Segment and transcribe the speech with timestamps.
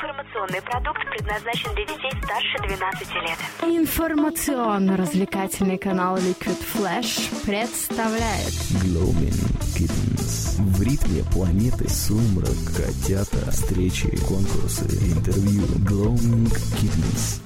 [0.00, 3.36] Информационный продукт предназначен для детей старше 12 лет.
[3.62, 8.52] Информационно-развлекательный канал Liquid Flash представляет
[8.84, 9.34] Gloaming
[9.76, 10.60] Kittens.
[10.60, 15.64] В ритме планеты сумрак, котята, встречи, конкурсы, интервью.
[15.84, 16.46] Gloaming
[16.76, 17.40] Kittens.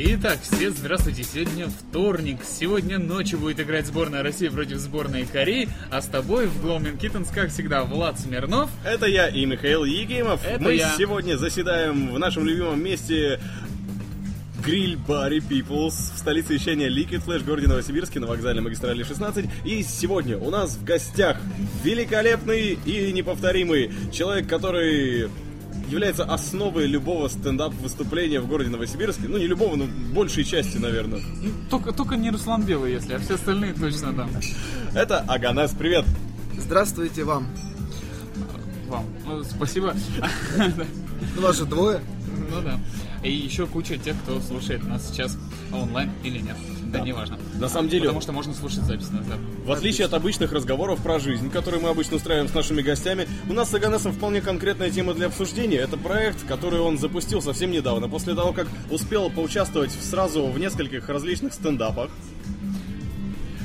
[0.00, 1.24] Итак, всем здравствуйте.
[1.24, 2.38] Сегодня вторник.
[2.44, 5.68] Сегодня ночью будет играть сборная России против сборной Кореи.
[5.90, 8.70] А с тобой в Gloaming Kittens, как всегда, Влад Смирнов.
[8.84, 10.40] Это я и Михаил Егемов.
[10.46, 10.94] Это Мы я.
[10.96, 13.40] сегодня заседаем в нашем любимом месте
[14.64, 19.46] Гриль Барри Peoples в столице вещания Liquid Flash в городе Новосибирске на вокзале магистрали 16.
[19.64, 21.38] И сегодня у нас в гостях
[21.82, 25.28] великолепный и неповторимый человек, который
[25.88, 29.28] является основой любого стендап-выступления в городе Новосибирске.
[29.28, 31.20] Ну, не любого, но большей части, наверное.
[31.20, 34.28] Ну, Только, только не Руслан Белый, если, а все остальные точно да.
[34.94, 35.72] Это Аганес.
[35.72, 36.04] Привет!
[36.58, 37.46] Здравствуйте вам.
[38.88, 39.04] Вам.
[39.26, 39.94] Ну, спасибо.
[41.36, 42.00] Ну, вас же двое.
[42.50, 42.78] Ну да.
[43.22, 45.36] И еще куча тех, кто слушает нас сейчас
[45.72, 46.56] онлайн или нет.
[46.88, 47.38] Да, неважно.
[47.58, 49.34] На самом деле, Потому что можно слушать запись нас, да.
[49.64, 53.52] В отличие от обычных разговоров про жизнь, которые мы обычно устраиваем с нашими гостями, у
[53.52, 55.76] нас с Аганесом вполне конкретная тема для обсуждения.
[55.76, 61.08] Это проект, который он запустил совсем недавно, после того, как успел поучаствовать сразу в нескольких
[61.08, 62.10] различных стендапах.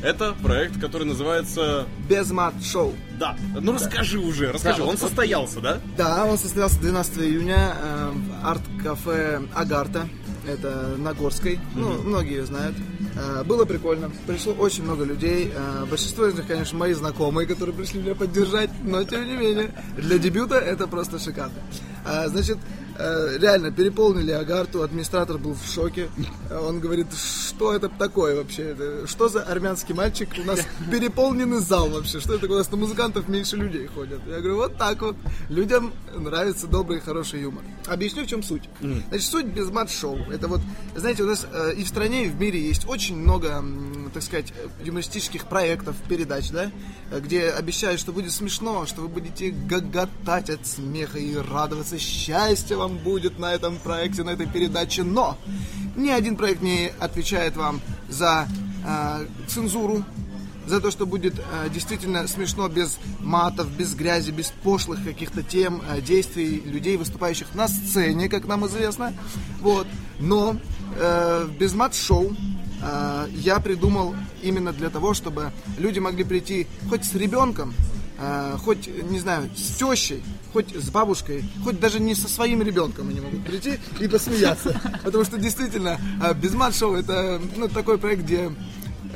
[0.03, 1.85] Это проект, который называется...
[2.09, 2.93] Без мат шоу.
[3.17, 4.79] Да, ну расскажи уже, расскажи.
[4.79, 5.79] Да, он вот- состоялся, да?
[5.97, 10.09] Да, он состоялся 12 июня э, в арт-кафе Агарта.
[10.45, 11.57] Это на Горской.
[11.73, 12.75] Ну, многие ее знают.
[13.15, 14.11] Э, было прикольно.
[14.27, 15.53] Пришло очень много людей.
[15.55, 18.71] Э, большинство из них, конечно, мои знакомые, которые пришли меня поддержать.
[18.83, 21.55] Но, тем не менее, для дебюта это просто шикарно.
[22.05, 22.57] Э, значит,
[22.97, 24.83] реально переполнили Агарту.
[24.83, 26.09] Администратор был в шоке.
[26.49, 28.75] Э, Он говорит, что это такое вообще?
[29.05, 30.29] Что за армянский мальчик?
[30.37, 30.59] У нас
[30.91, 32.19] переполненный зал вообще.
[32.19, 32.57] Что это такое?
[32.57, 34.21] У нас на музыкантов меньше людей ходят.
[34.27, 35.15] Я говорю, вот так вот.
[35.49, 37.63] Людям нравится добрый хороший юмор.
[37.87, 38.63] Объясню, в чем суть.
[39.09, 40.17] Значит, суть без мат-шоу.
[40.31, 40.61] Это вот,
[40.95, 44.23] знаете, у нас э, и в стране, и в мире есть очень много, м, так
[44.23, 46.71] сказать, э, юмористических проектов, передач, да,
[47.11, 51.97] э, где обещают, что будет смешно, что вы будете гоготать от смеха и радоваться.
[51.99, 55.03] Счастье вам будет на этом проекте, на этой передаче.
[55.03, 55.37] Но
[55.95, 58.47] ни один проект не отвечает вам за
[58.85, 60.03] э, цензуру,
[60.67, 65.81] за то, что будет э, действительно смешно без матов, без грязи, без пошлых каких-то тем,
[65.89, 69.13] э, действий людей, выступающих на сцене, как нам известно.
[69.61, 69.87] Вот.
[70.19, 70.57] Но
[70.97, 72.35] э, без мат-шоу
[72.81, 77.73] э, я придумал именно для того, чтобы люди могли прийти хоть с ребенком,
[78.19, 83.09] э, хоть, не знаю, с тещей, хоть с бабушкой, хоть даже не со своим ребенком
[83.09, 84.79] они могут прийти и посмеяться.
[85.03, 88.51] Потому что действительно, э, без мат-шоу это ну, такой проект, где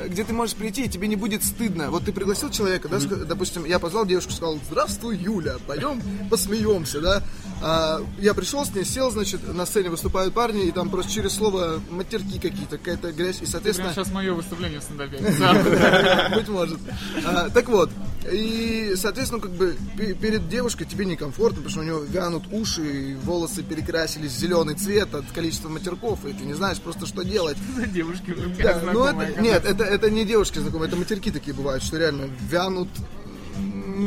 [0.06, 1.90] где ты можешь прийти, и тебе не будет стыдно.
[1.90, 6.00] Вот ты пригласил человека, да, допустим, я позвал девушку, сказал, здравствуй, Юля, пойдем
[6.30, 7.22] посмеемся, да.
[7.60, 11.34] А, я пришел с ней, сел, значит, на сцене выступают парни, и там просто через
[11.34, 13.92] слово матерки какие-то, какая-то грязь, и, соответственно...
[13.92, 15.18] сейчас мое выступление в стендапе.
[15.38, 16.30] Да.
[16.34, 16.78] Быть может.
[17.24, 17.90] А, так вот,
[18.32, 23.10] и, соответственно, как бы пе- перед девушкой тебе некомфортно, потому что у нее вянут уши,
[23.10, 27.22] и волосы перекрасились в зеленый цвет от количества матерков, и ты не знаешь просто, что
[27.22, 27.56] делать.
[27.92, 31.82] Девушки вдруг Да, ну это, нет, это, это не девушки знакомые, это матерки такие бывают,
[31.82, 32.88] что реально вянут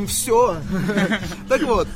[0.08, 0.56] все.
[1.48, 1.88] Так вот,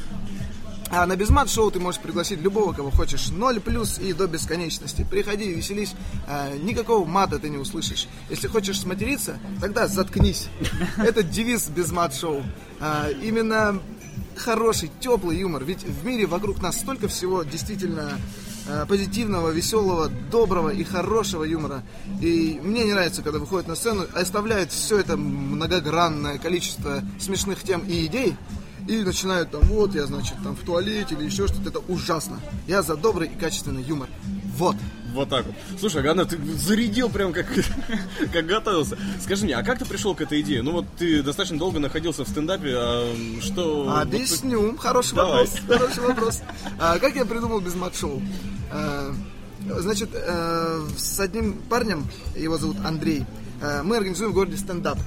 [0.91, 5.06] а на безмат шоу ты можешь пригласить любого, кого хочешь, ноль плюс и до бесконечности.
[5.08, 5.94] Приходи, веселись,
[6.28, 8.06] а, никакого мата ты не услышишь.
[8.30, 10.48] Если хочешь сматериться, тогда заткнись.
[10.98, 12.42] Это девиз безмат шоу.
[12.80, 13.80] А, именно
[14.36, 15.64] хороший, теплый юмор.
[15.64, 18.19] Ведь в мире вокруг нас столько всего действительно
[18.69, 21.82] э, позитивного, веселого, доброго и хорошего юмора.
[22.20, 27.80] И мне не нравится, когда выходят на сцену, оставляют все это многогранное количество смешных тем
[27.86, 28.36] и идей,
[28.88, 31.69] и начинают там, вот я, значит, там в туалете или еще что-то.
[31.69, 32.41] Это ужасно.
[32.66, 34.08] Я за добрый и качественный юмор.
[34.56, 34.76] Вот.
[35.12, 35.54] Вот так вот.
[35.80, 37.46] Слушай, Аганес, ты зарядил прям как,
[38.32, 38.98] как готовился.
[39.22, 40.62] Скажи мне, а как ты пришел к этой идее?
[40.62, 43.84] Ну вот ты достаточно долго находился в стендапе, а что...
[43.84, 44.76] вот ты- Объясню.
[44.76, 45.46] Хороший Давай.
[45.46, 45.60] вопрос.
[45.66, 46.41] Хороший вопрос.
[46.78, 48.20] А, как я придумал без мат-шоу?
[48.70, 49.14] А,
[49.78, 52.06] значит, э, с одним парнем,
[52.37, 53.25] его зовут Андрей,
[53.62, 54.99] э, мы организуем в городе стендап.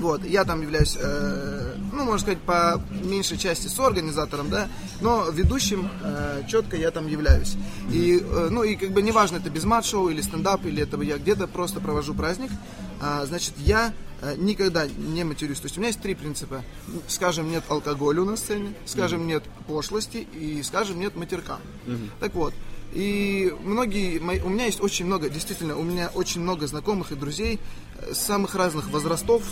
[0.00, 4.68] Вот, я там являюсь, э, ну, можно сказать, по меньшей части соорганизатором, да,
[5.02, 7.56] но ведущим э, четко я там являюсь.
[7.92, 11.18] И, э, ну, и как бы неважно, это без мат-шоу или стендап, или это я
[11.18, 12.50] где-то просто провожу праздник,
[12.98, 13.92] а, значит, я
[14.22, 15.60] э, никогда не матерюсь.
[15.60, 16.64] То есть у меня есть три принципа.
[17.06, 21.58] Скажем, нет алкоголя на сцене, скажем, нет пошлости и скажем, нет матерка.
[22.20, 22.54] Так вот,
[22.92, 27.14] и многие, мои, у меня есть очень много, действительно, у меня очень много знакомых и
[27.14, 27.60] друзей
[27.98, 29.44] э, самых разных возрастов,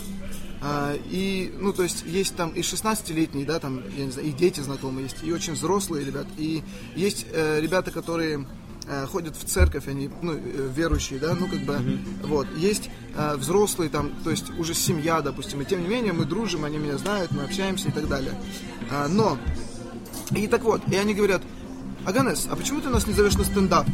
[0.61, 4.31] А, и, ну, то есть, есть там и 16-летние, да, там, я не знаю, и
[4.31, 6.63] дети знакомые есть, и очень взрослые ребята, и
[6.95, 8.45] есть э, ребята, которые
[8.85, 13.35] э, ходят в церковь, они, ну, э, верующие, да, ну, как бы, вот, есть э,
[13.37, 16.97] взрослые там, то есть, уже семья, допустим, и тем не менее, мы дружим, они меня
[16.97, 18.33] знают, мы общаемся и так далее.
[18.91, 19.37] А, но,
[20.31, 21.41] и так вот, и они говорят,
[22.09, 23.85] Аганес, а почему ты нас не зовешь на стендап?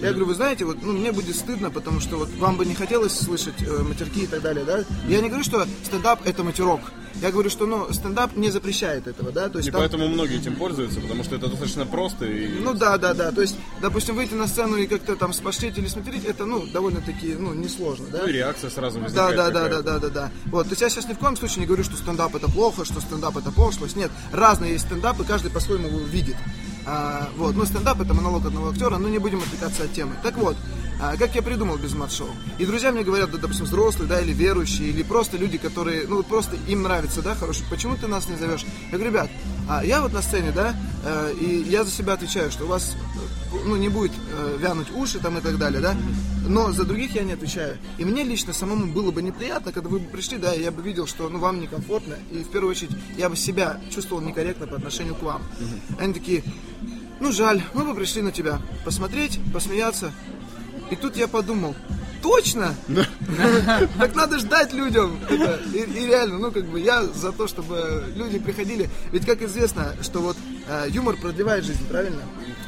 [0.00, 2.74] Я говорю, вы знаете, вот, ну, мне будет стыдно, потому что вот вам бы не
[2.74, 4.84] хотелось слышать э, матерки и так далее, да?
[5.06, 6.80] Я не говорю, что стендап это матерок.
[7.20, 9.48] Я говорю, что, ну, стендап не запрещает этого, да?
[9.50, 12.48] То есть И там- поэтому многие этим пользуются, потому что это достаточно просто и...
[12.60, 13.32] Ну да, да, да.
[13.32, 17.34] То есть, допустим, выйти на сцену и как-то там спошлить или смотреть, это, ну, довольно-таки,
[17.38, 18.20] ну, несложно, да?
[18.22, 19.36] Ну и реакция сразу Да, возникает.
[19.36, 19.82] да, да, да, какая-то.
[19.82, 20.30] да, да, да.
[20.46, 22.84] Вот, то есть я сейчас ни в коем случае не говорю, что стендап это плохо,
[22.84, 23.96] что стендап это пошлость.
[23.96, 26.36] Нет, разные есть стендапы, каждый по-своему его видит.
[26.90, 30.14] А, вот, ну стендап это монолог одного актера, но не будем отвлекаться от темы.
[30.22, 30.56] Так вот,
[30.98, 34.32] а, как я придумал без шоу И друзья мне говорят, да, допустим, взрослые, да, или
[34.32, 38.36] верующие, или просто люди, которые, ну, просто им нравится, да, хороший, почему ты нас не
[38.36, 38.64] зовешь?
[38.90, 39.30] Я говорю, ребят,
[39.68, 40.74] а я вот на сцене, да,
[41.04, 44.90] э, и я за себя отвечаю, что у вас, э, ну, не будет э, вянуть
[44.90, 45.94] уши там и так далее, да,
[46.46, 47.76] но за других я не отвечаю.
[47.98, 50.82] И мне лично самому было бы неприятно, когда вы бы пришли, да, и я бы
[50.82, 54.76] видел, что, ну, вам некомфортно, и в первую очередь я бы себя чувствовал некорректно по
[54.76, 55.42] отношению к вам.
[55.98, 56.42] Они такие,
[57.20, 60.12] ну, жаль, мы бы пришли на тебя посмотреть, посмеяться.
[60.90, 61.74] И тут я подумал,
[62.22, 62.74] точно?
[63.98, 65.18] Так надо ждать людям.
[65.72, 68.88] И реально, ну, как бы, я за то, чтобы люди приходили.
[69.12, 70.36] Ведь, как известно, что вот
[70.68, 72.22] э, юмор продлевает жизнь, правильно?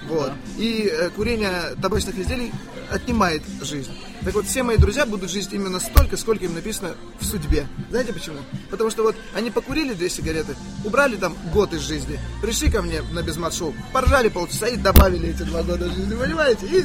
[0.09, 0.33] Вот.
[0.59, 2.53] И э, курение табачных изделий
[2.91, 3.93] отнимает жизнь.
[4.25, 7.67] Так вот, все мои друзья будут жить именно столько, сколько им написано в судьбе.
[7.91, 8.39] Знаете почему?
[8.71, 13.03] Потому что вот они покурили две сигареты, убрали там год из жизни, пришли ко мне
[13.13, 16.67] на безмат-шоу, поржали полчаса и добавили эти два года жизни, понимаете?
[16.67, 16.85] И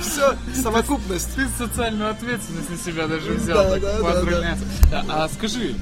[0.00, 1.34] все, совокупность.
[1.34, 4.56] Ты социальную ответственность на себя даже взял, Да, да, да.
[4.90, 5.74] Да, А скажи,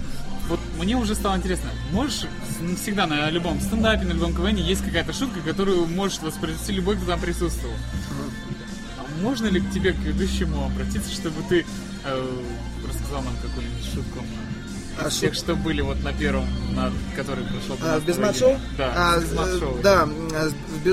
[0.49, 2.25] вот мне уже стало интересно, можешь
[2.61, 6.97] м, всегда на любом стендапе, на любом КВН есть какая-то шутка, которую может воспроизвести любой,
[6.97, 7.75] кто там присутствовал.
[8.99, 11.65] А можно ли к тебе, к ведущему, обратиться, чтобы ты
[12.05, 12.43] э,
[12.89, 14.25] рассказал нам какую-нибудь шутку?
[15.01, 17.77] А Из тех, что были вот на первом, на который прошел.
[17.83, 18.57] А, в Безмат-шоу?
[18.77, 20.85] Да, А, в э, Да, э, в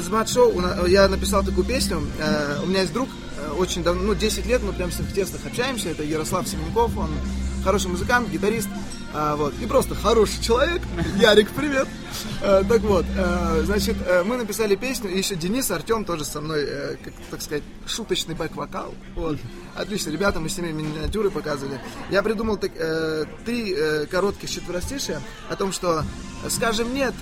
[0.56, 2.02] у на- я написал такую песню.
[2.20, 5.08] Э, У меня есть друг, э, очень давно, ну, 10 лет мы прям с ним
[5.08, 5.90] в тестах общаемся.
[5.90, 7.10] Это Ярослав Семеняков, он
[7.64, 8.70] хороший музыкант, гитарист.
[9.14, 9.54] А, вот.
[9.62, 10.82] И просто хороший человек.
[11.20, 11.88] Ярик, привет.
[12.42, 16.42] Э, так вот, э, значит, э, мы написали песню, и еще Денис, Артем тоже со
[16.42, 16.68] мной,
[17.04, 18.94] как, так сказать, шуточный бэк-вокал.
[19.16, 19.38] Вот.
[19.76, 21.80] Отлично, ребята, мы с ними миниатюры показывали.
[22.12, 26.04] Я придумал так, э, три э, коротких четверостишия о том, что
[26.50, 27.14] скажем нет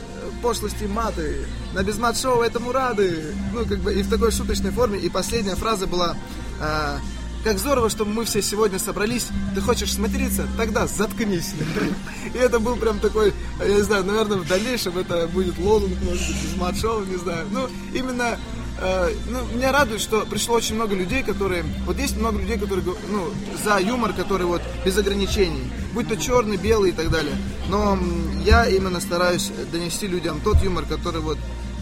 [0.41, 3.33] пошлости маты, на безмат-шоу этому рады.
[3.53, 4.99] Ну, как бы и в такой шуточной форме.
[4.99, 6.15] И последняя фраза была
[6.59, 6.97] э,
[7.43, 9.27] как здорово, что мы все сегодня собрались.
[9.55, 10.47] Ты хочешь сматериться?
[10.57, 11.53] Тогда заткнись.
[12.33, 16.27] И это был прям такой, я не знаю, наверное, в дальнейшем это будет лозунг, может
[16.27, 17.47] быть, из мат-шоу, не знаю.
[17.51, 18.37] Ну, именно,
[18.79, 22.85] э, ну, меня радует, что пришло очень много людей, которые, вот есть много людей, которые,
[23.09, 23.29] ну,
[23.63, 27.35] за юмор, который вот без ограничений, будь то черный, белый и так далее.
[27.69, 27.97] Но
[28.45, 31.37] я именно стараюсь донести людям тот юмор, который вот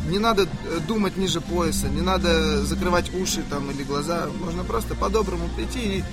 [0.09, 4.27] не надо э, думать ниже пояса, не надо закрывать уши там или глаза.
[4.43, 6.03] Можно просто по-доброму прийти и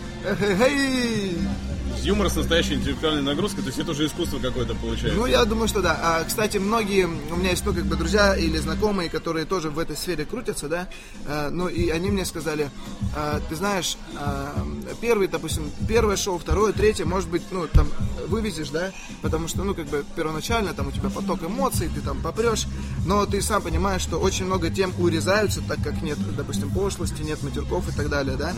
[2.32, 5.18] с настоящей интеллектуальной нагрузкой, то есть это уже искусство какое-то получается.
[5.18, 5.98] Ну, я думаю, что да.
[6.02, 9.78] А, кстати, многие, у меня есть, ну, как бы, друзья или знакомые, которые тоже в
[9.78, 10.88] этой сфере крутятся, да,
[11.26, 12.70] Э, ну, и они мне сказали,
[13.14, 14.64] э, ты знаешь, э,
[15.00, 17.88] первый, допустим, первое шоу, второе, третье, может быть, ну, там,
[18.26, 22.20] вывезешь, да, потому что, ну, как бы, первоначально там у тебя поток эмоций, ты там
[22.20, 22.66] попрешь,
[23.06, 27.42] но ты сам понимаешь, что очень много тем урезаются, так как нет, допустим, пошлости, нет
[27.42, 28.52] матерков и так далее, да,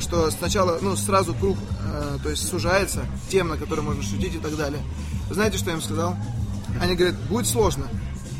[0.00, 4.38] что сначала, ну, сразу круг, э, то есть сужается, тем, на которые можно шутить и
[4.38, 4.82] так далее.
[5.30, 6.16] Знаете, что я им сказал?
[6.80, 7.86] Они говорят, будет сложно.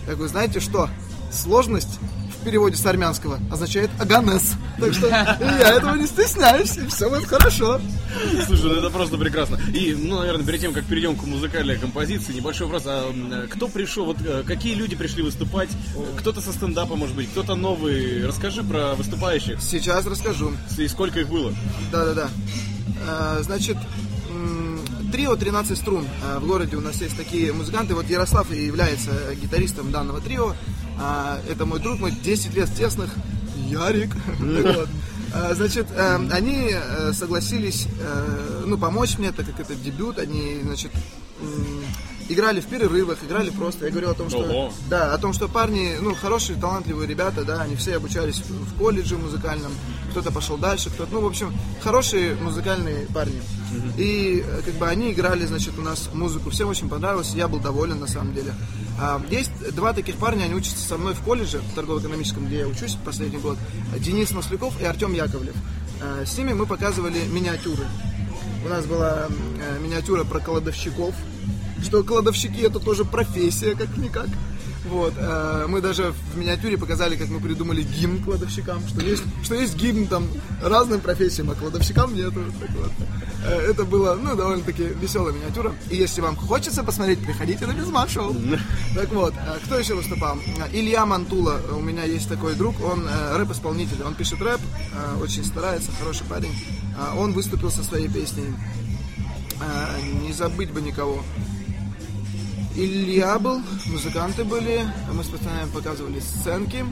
[0.07, 0.91] Я говорю, знаете что?
[1.33, 1.99] Сложность
[2.47, 4.55] переводе с армянского означает аганес.
[4.79, 7.81] Так что я этого не стесняюсь, и все будет хорошо.
[8.47, 9.59] Слушай, ну это просто прекрасно.
[9.75, 12.85] И, ну, наверное, перед тем, как перейдем к музыкальной композиции, небольшой вопрос.
[12.87, 15.69] А кто пришел, вот э, какие люди пришли выступать?
[16.19, 18.25] Кто-то со стендапа, может быть, кто-то новый.
[18.27, 19.61] Расскажи про выступающих.
[19.61, 20.53] Сейчас расскажу.
[20.79, 21.53] И сколько их было?
[21.93, 22.29] Да-да-да.
[23.09, 23.77] А, Значит,
[25.13, 26.07] трио 13 струн.
[26.25, 27.95] А, В городе у нас есть такие музыканты.
[27.95, 30.55] Вот Ярослав и является гитаристом данного трио.
[30.99, 33.11] А, Это мой друг, мы 10 лет тесных.
[33.69, 34.11] Ярик.
[35.35, 40.19] А, Значит, э, они э, согласились, э, ну, помочь мне, так как это дебют.
[40.19, 40.93] Они, значит,
[42.29, 43.87] играли в перерывах, играли просто.
[43.87, 44.73] Я говорю о том, что Ого.
[44.89, 48.79] да, о том, что парни, ну, хорошие, талантливые ребята, да, они все обучались в в
[48.79, 49.73] колледже музыкальном,
[50.11, 53.41] кто-то пошел дальше, кто-то, ну, в общем, хорошие музыкальные парни.
[53.97, 57.59] И э, как бы они играли, значит, у нас музыку, всем очень понравилось, я был
[57.59, 58.55] доволен на самом деле.
[59.01, 62.69] А, есть два таких парня, они учатся со мной в колледже, в торгово-экономическом, где я
[62.69, 63.57] учусь последний год,
[63.99, 65.55] Денис Масляков и Артем Яковлев.
[66.03, 67.87] А, с ними мы показывали миниатюры.
[68.65, 71.15] У нас была э, миниатюра про кладовщиков,
[71.87, 74.27] что кладовщики это тоже профессия, как-никак.
[74.89, 79.57] Вот, э, мы даже в миниатюре показали, как мы придумали гимн кладовщикам, что есть, что
[79.57, 80.29] есть гимн там
[80.63, 82.41] разным профессиям, а кладовщикам нету.
[82.61, 82.93] Так вот.
[83.45, 85.75] Э, Это было, ну, довольно-таки веселая миниатюра.
[85.91, 88.37] И если вам хочется посмотреть, приходите на Безмат Шоу.
[88.95, 90.37] Так вот, э, кто еще выступал?
[90.37, 95.21] Э, Илья Мантула, у меня есть такой друг, он э, рэп-исполнитель, он пишет рэп, э,
[95.21, 96.53] очень старается, хороший парень.
[96.97, 98.55] Э, Он выступил со своей песней
[99.61, 101.25] э, «Не забыть бы никого».
[102.77, 106.85] Илья был, музыканты были, мы с пацанами показывали сценки.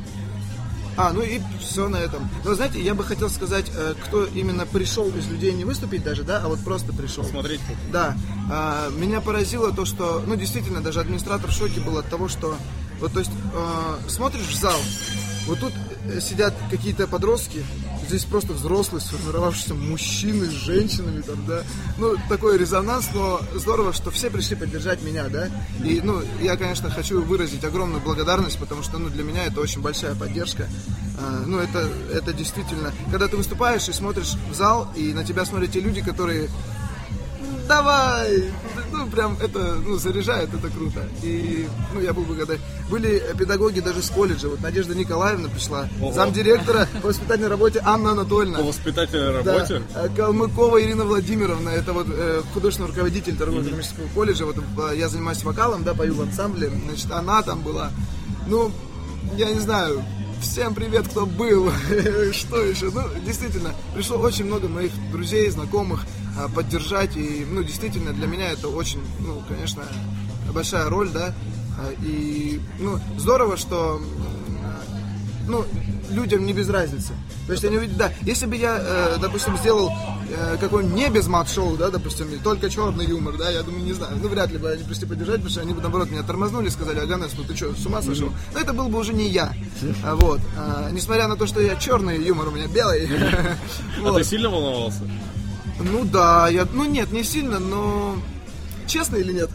[0.97, 2.27] А, ну и все на этом.
[2.45, 6.23] Но знаете, я бы хотел сказать, э, кто именно пришел из людей не выступить даже,
[6.23, 7.25] да, а вот просто пришел.
[7.25, 7.61] Смотреть.
[7.93, 8.17] Да.
[8.51, 12.57] А, меня поразило то, что, ну, действительно, даже администратор в шоке был от того, что,
[13.01, 14.81] вот, то есть, э, смотришь в зал,
[15.47, 15.73] вот тут
[16.05, 17.63] э, сидят какие-то подростки,
[18.05, 21.63] здесь просто взрослые, сформировавшиеся мужчины с женщинами, там, да.
[21.99, 25.49] Ну, такой резонанс, но здорово, что все пришли поддержать меня, да.
[25.85, 29.81] И, ну, я, конечно, хочу выразить огромную благодарность, потому что, ну, для меня это очень
[29.81, 30.69] большая поддержка.
[31.19, 35.45] А, ну, это, это действительно, когда ты выступаешь и смотришь в зал, и на тебя
[35.45, 36.49] смотрят те люди, которые
[37.69, 38.45] давай!
[38.93, 41.01] Ну, прям это, ну, заряжает, это круто.
[41.23, 42.61] И, ну, я был благодарен.
[42.89, 44.49] Были педагоги даже с колледжа.
[44.49, 46.13] Вот Надежда Николаевна пришла, Ого.
[46.13, 48.59] замдиректора по воспитательной работе Анна Анатольевна.
[48.59, 49.83] По воспитательной Да, работе?
[49.95, 55.43] э, Калмыкова Ирина Владимировна, это вот э, художественный руководитель торгово-экономического колледжа, вот э, я занимаюсь
[55.43, 57.91] вокалом, да, пою в ансамбле, значит, она там была,
[58.47, 58.71] ну,
[59.37, 60.05] я не знаю,
[60.41, 61.71] всем привет, кто был,
[62.33, 66.05] что еще, ну, действительно, пришло очень много моих друзей, знакомых
[66.39, 69.83] а, поддержать, и, ну, действительно, для меня это очень, ну, конечно,
[70.53, 71.35] большая роль, да,
[71.79, 74.01] А, и, ну, здорово, что
[75.47, 75.65] ну,
[76.11, 77.13] людям не без разницы.
[77.47, 79.93] То есть они видят, да, если бы я, э, допустим, сделал
[80.31, 84.17] э, какой-нибудь не без мат-шоу, да, допустим, только черный юмор, да, я думаю, не знаю,
[84.23, 86.71] ну, вряд ли бы они пришли поддержать, потому что они бы, наоборот, меня тормознули и
[86.71, 88.31] сказали, Аганес, ну ты что, с ума сошел?
[88.53, 89.53] Но это был бы уже не я,
[90.03, 90.41] А, вот.
[90.57, 93.09] А, несмотря на то, что я черный, юмор у меня белый.
[94.05, 95.03] А ты сильно волновался?
[95.81, 98.17] Ну да, я, ну нет, не сильно, но
[98.87, 99.51] честно или нет?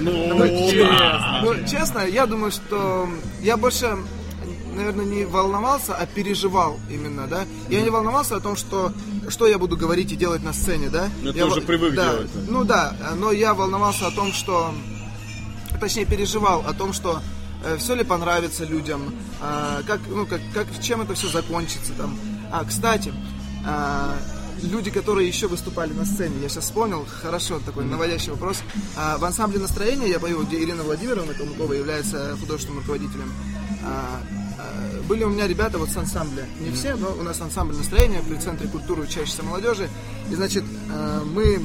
[0.00, 1.40] Ну, честно.
[1.42, 3.08] Ну, честно, я думаю, что
[3.42, 3.96] я больше,
[4.78, 7.44] наверное, не волновался, а переживал именно, да.
[7.68, 8.92] Я не волновался о том, что
[9.28, 11.10] что я буду говорить и делать на сцене, да.
[11.22, 12.40] Ну, ты Я уже во- привык да, делать, да.
[12.48, 14.72] Ну да, но я волновался о том, что,
[15.80, 17.20] точнее, переживал о том, что
[17.78, 22.16] все ли понравится людям, а, как, ну, как, как, чем это все закончится там.
[22.52, 23.12] А, кстати,
[23.66, 24.16] а,
[24.62, 28.58] люди, которые еще выступали на сцене, я сейчас вспомнил, хорошо, такой наводящий вопрос.
[28.96, 33.30] А, в ансамбле настроения я пою, где Ирина Владимировна Калмыкова является художественным руководителем.
[33.84, 34.20] А,
[35.08, 38.36] были у меня ребята вот с ансамбля, не все, но у нас ансамбль настроения при
[38.36, 39.88] Центре культуры учащейся молодежи.
[40.30, 41.60] И значит, а, мы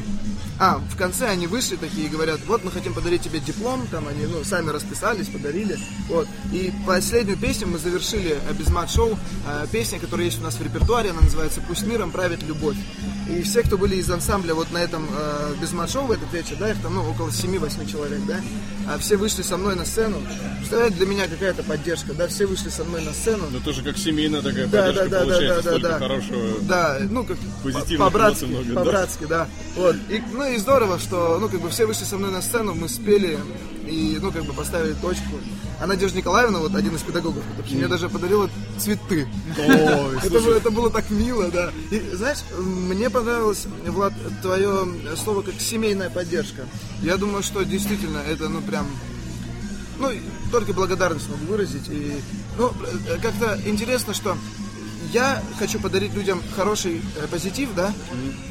[0.63, 4.08] а, в конце они вышли такие и говорят, вот мы хотим подарить тебе диплом, там
[4.08, 5.77] они, ну, сами расписались, подарили,
[6.08, 6.25] вот.
[6.53, 10.63] И последнюю песню мы завершили э, без мат-шоу, э, песня, которая есть у нас в
[10.63, 12.77] репертуаре, она называется «Пусть миром правит любовь».
[13.29, 16.55] И все, кто были из ансамбля вот на этом э, без мат-шоу в этот вечер,
[16.58, 18.39] да, их там, ну, около 7-8 человек, да,
[18.88, 20.17] а все вышли со мной на сцену.
[20.58, 23.46] Представляете, для меня какая-то поддержка, да, все вышли со мной на сцену.
[23.51, 26.00] Ну, тоже как семейная такая Да, поддержка да, да, получается, да, да, столько да.
[26.00, 26.48] хорошего.
[26.62, 28.74] Да, ну как Позитивных по- по-братски, много, да.
[28.75, 29.48] по-братски, да.
[29.75, 29.96] Вот.
[30.10, 32.88] И, ну и здорово, что ну как бы все вышли со мной на сцену, мы
[32.88, 33.40] спели
[33.88, 35.40] и ну как бы поставили точку.
[35.80, 39.28] А Надежда Николаевна, вот один из педагогов, который мне даже подарила цветы.
[39.58, 41.72] Это было, это было так мило, да.
[41.92, 44.88] И знаешь, мне понравилось, Влад, твое
[45.22, 46.66] слово как семейная поддержка.
[47.02, 48.88] Я думаю, что действительно это, ну, прям
[50.00, 50.10] ну,
[50.52, 51.90] только благодарность могу выразить.
[51.90, 52.14] И,
[52.58, 52.72] ну,
[53.08, 54.38] э, как-то интересно, что
[55.12, 57.94] я хочу подарить людям хороший э, позитив, да,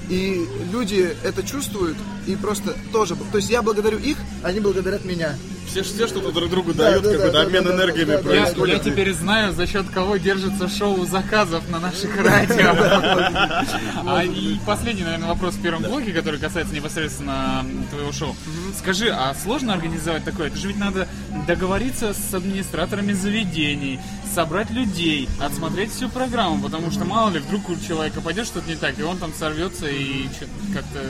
[0.08, 5.36] и люди это чувствуют и просто тоже, то есть я благодарю их, они благодарят меня.
[5.66, 8.42] Все, все что-то друг другу Да, дают, да, какой-то да, обмен энергиями да, да, Я,
[8.42, 8.84] происходит.
[8.86, 12.72] я теперь знаю, за счет кого держится шоу заказов на наших радио.
[14.04, 18.36] А и последний, наверное, вопрос в первом блоке, который касается непосредственно твоего шоу.
[18.78, 20.48] Скажи, а сложно организовать такое?
[20.48, 21.08] Это же ведь надо
[21.46, 24.00] договориться с администраторами заведений,
[24.34, 28.76] собрать людей, отсмотреть всю программу, потому что мало ли вдруг у человека пойдет что-то не
[28.76, 30.26] так, и он там сорвется и
[30.74, 31.00] как-то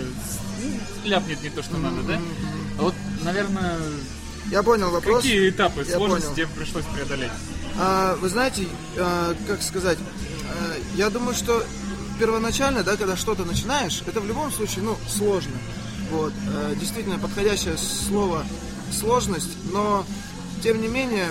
[1.05, 2.19] ляпнет не то, что надо, да?
[2.79, 2.95] Вот
[3.25, 3.77] наверное,
[4.53, 5.23] Я понял вопрос.
[5.23, 6.37] какие этапы Я сложности понял.
[6.37, 7.31] тебе пришлось преодолеть?
[7.79, 8.69] А, вы знаете,
[8.99, 11.65] а, как сказать, а, я думаю, что
[12.21, 15.55] первоначально, да, когда что-то начинаешь, это в любом случае, ну, сложно.
[16.11, 18.45] Вот, а, действительно, подходящее слово
[18.93, 20.05] сложность, но
[20.63, 21.29] тем не менее,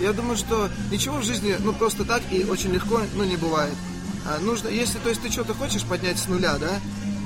[0.00, 3.74] я думаю, что ничего в жизни, ну, просто так и очень легко, ну, не бывает.
[4.24, 6.80] А, нужно, если, то есть, ты что-то хочешь поднять с нуля, да,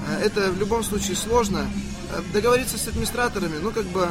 [0.08, 1.70] а, это в любом случае сложно.
[2.11, 4.08] А, Договориться с администраторами, ну, как бы,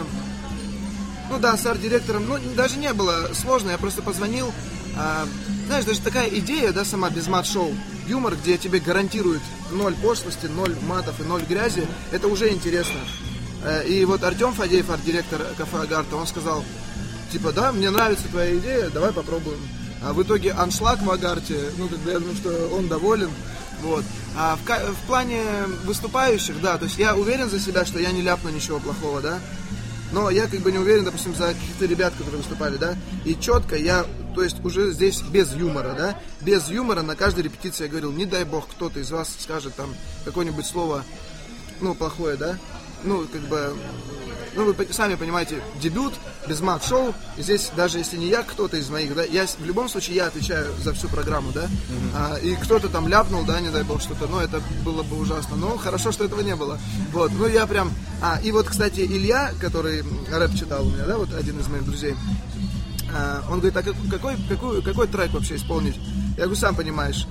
[1.29, 4.51] ну да, с арт-директором, ну, даже не было сложно, я просто позвонил.
[4.98, 5.27] а,
[5.67, 7.74] знаешь, даже такая идея, да, сама без мат-шоу,
[8.08, 9.41] юмор, где тебе гарантируют
[9.72, 13.00] ноль пошлости, ноль матов и ноль грязи, это уже интересно.
[13.63, 16.63] Э, И вот Артем Фадеев, арт-директор кафе Агарта, он сказал,
[17.32, 19.60] типа, да, мне нравится твоя идея, давай попробуем.
[20.03, 23.32] А в итоге аншлаг в Агарте, ну, как бы я думаю, что он доволен.
[23.82, 24.03] Вот.
[24.38, 25.41] А в, в плане
[25.84, 29.39] выступающих, да, то есть я уверен за себя, что я не ляпну ничего плохого, да.
[30.15, 32.95] Но я как бы не уверен, допустим, за каких-то ребят, которые выступали, да.
[33.25, 36.17] И четко я, то есть уже здесь без юмора, да.
[36.39, 39.93] Без юмора на каждой репетиции я говорил, не дай бог кто-то из вас скажет там
[40.24, 41.03] какое-нибудь слово,
[41.81, 42.57] ну, плохое, да.
[43.04, 43.75] Ну, как бы,
[44.56, 46.14] ну, вы сами понимаете, дебют,
[46.48, 47.14] без мат-шоу.
[47.38, 50.28] И здесь, даже если не я, кто-то из моих, да, я, в любом случае, я
[50.28, 51.68] отвечаю за всю программу, да.
[52.16, 55.56] А, и кто-то там ляпнул, да, не дай бог, что-то, ну, это было бы ужасно.
[55.56, 56.80] Но хорошо, что этого не было.
[57.12, 57.92] Вот, ну, я прям...
[58.22, 61.86] А, и вот, кстати, Илья, который рэп читал у меня, да, вот один из моих
[61.86, 62.16] друзей,
[63.14, 65.96] а, он говорит, а как- какой, какой, какой трек вообще исполнить?
[66.38, 67.27] Я говорю, сам понимаешь,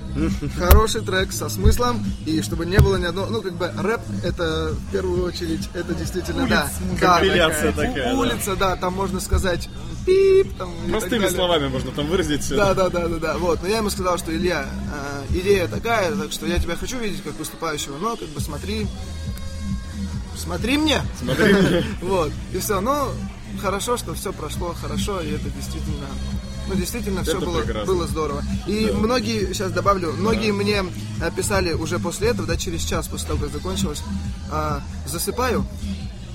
[0.57, 4.71] хороший трек со смыслом, и чтобы не было ни одного, ну, как бы, рэп, это,
[4.73, 6.69] в первую очередь, это действительно, да,
[6.99, 8.29] да, Компиляция такая, такая, у- да.
[8.33, 9.69] улица, да, там можно сказать,
[10.07, 12.55] пип, там, Простыми словами можно там выразить все.
[12.55, 13.37] Да, да, да, да, да.
[13.37, 13.61] Вот.
[13.61, 14.65] Но я ему сказал, что Илья,
[15.31, 18.87] э, идея такая, так что я тебя хочу видеть как выступающего, но как бы смотри.
[20.37, 21.01] Смотри мне.
[21.19, 21.83] Смотри мне.
[22.01, 22.31] Вот.
[22.53, 22.81] И все.
[22.81, 23.09] Ну,
[23.61, 26.07] хорошо, что все прошло хорошо, и это действительно.
[26.67, 27.93] Ну, действительно, все Это было, прекрасно.
[27.93, 28.43] было здорово.
[28.67, 30.83] И многие, сейчас добавлю, многие мне
[31.21, 34.01] э, писали уже после этого, да, через час после того, как закончилось,
[34.51, 35.65] а, засыпаю.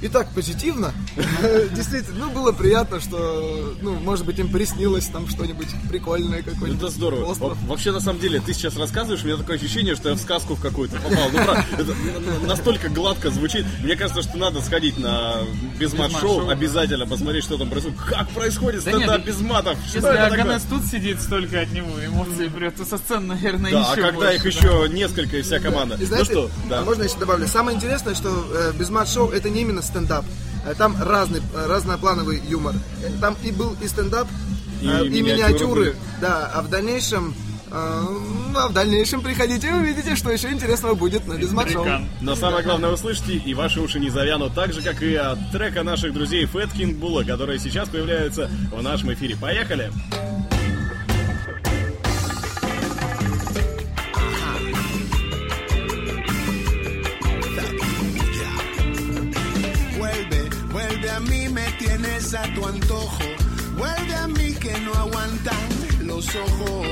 [0.03, 0.93] И так позитивно.
[1.75, 6.83] Действительно, ну, было приятно, что, ну, может быть, им приснилось там что-нибудь прикольное какое-нибудь.
[6.83, 7.25] Это здорово.
[7.27, 7.59] Остров.
[7.67, 10.55] Вообще, на самом деле, ты сейчас рассказываешь, у меня такое ощущение, что я в сказку
[10.55, 11.29] в какую-то попал.
[11.33, 13.67] Ну, правда, это настолько гладко звучит.
[13.83, 15.37] Мне кажется, что надо сходить на
[15.79, 16.49] безмат-шоу, Безмат-шоу.
[16.49, 17.99] обязательно посмотреть, что там происходит.
[18.01, 19.79] Как происходит Да нет, стендап без матов?
[19.87, 20.07] Если?
[20.07, 24.03] Аганес тут сидит, столько от него эмоций прет, то со сцены, наверное, Да, а еще
[24.03, 25.97] когда их еще несколько и вся команда.
[26.01, 26.81] И знаете, ну что, да.
[26.81, 27.47] а можно еще добавлю?
[27.47, 30.25] Самое интересное, что э, без мат-шоу это не именно стендап.
[30.67, 32.75] Э, Там разный, э, разноплановый юмор.
[33.03, 34.29] Э, Там и был и стендап,
[34.81, 35.95] И и, миниатюры.
[36.21, 37.35] Да, а в дальнейшем,
[37.71, 41.83] ну, а в дальнейшем приходите и увидите, что еще интересного будет на без мат-шоу.
[41.83, 42.09] Американ.
[42.21, 45.83] Но самое главное услышите, и ваши уши не завянут, так же, как и от трека
[45.83, 49.37] наших друзей Fat King Bulla, которые сейчас появляются в нашем эфире.
[49.37, 49.93] Поехали!
[49.93, 50.40] Vuelve,
[61.11, 63.25] a mí, me tienes a tu antojo.
[63.77, 65.69] Vuelve a mí que no aguantan
[66.05, 66.87] los ojos.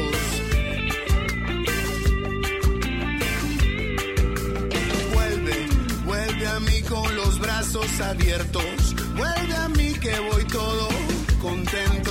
[5.14, 5.66] Vuelve,
[6.04, 8.94] vuelve a mí con los brazos abiertos.
[9.16, 10.88] Vuelve a mí que voy todo
[11.40, 12.07] contento.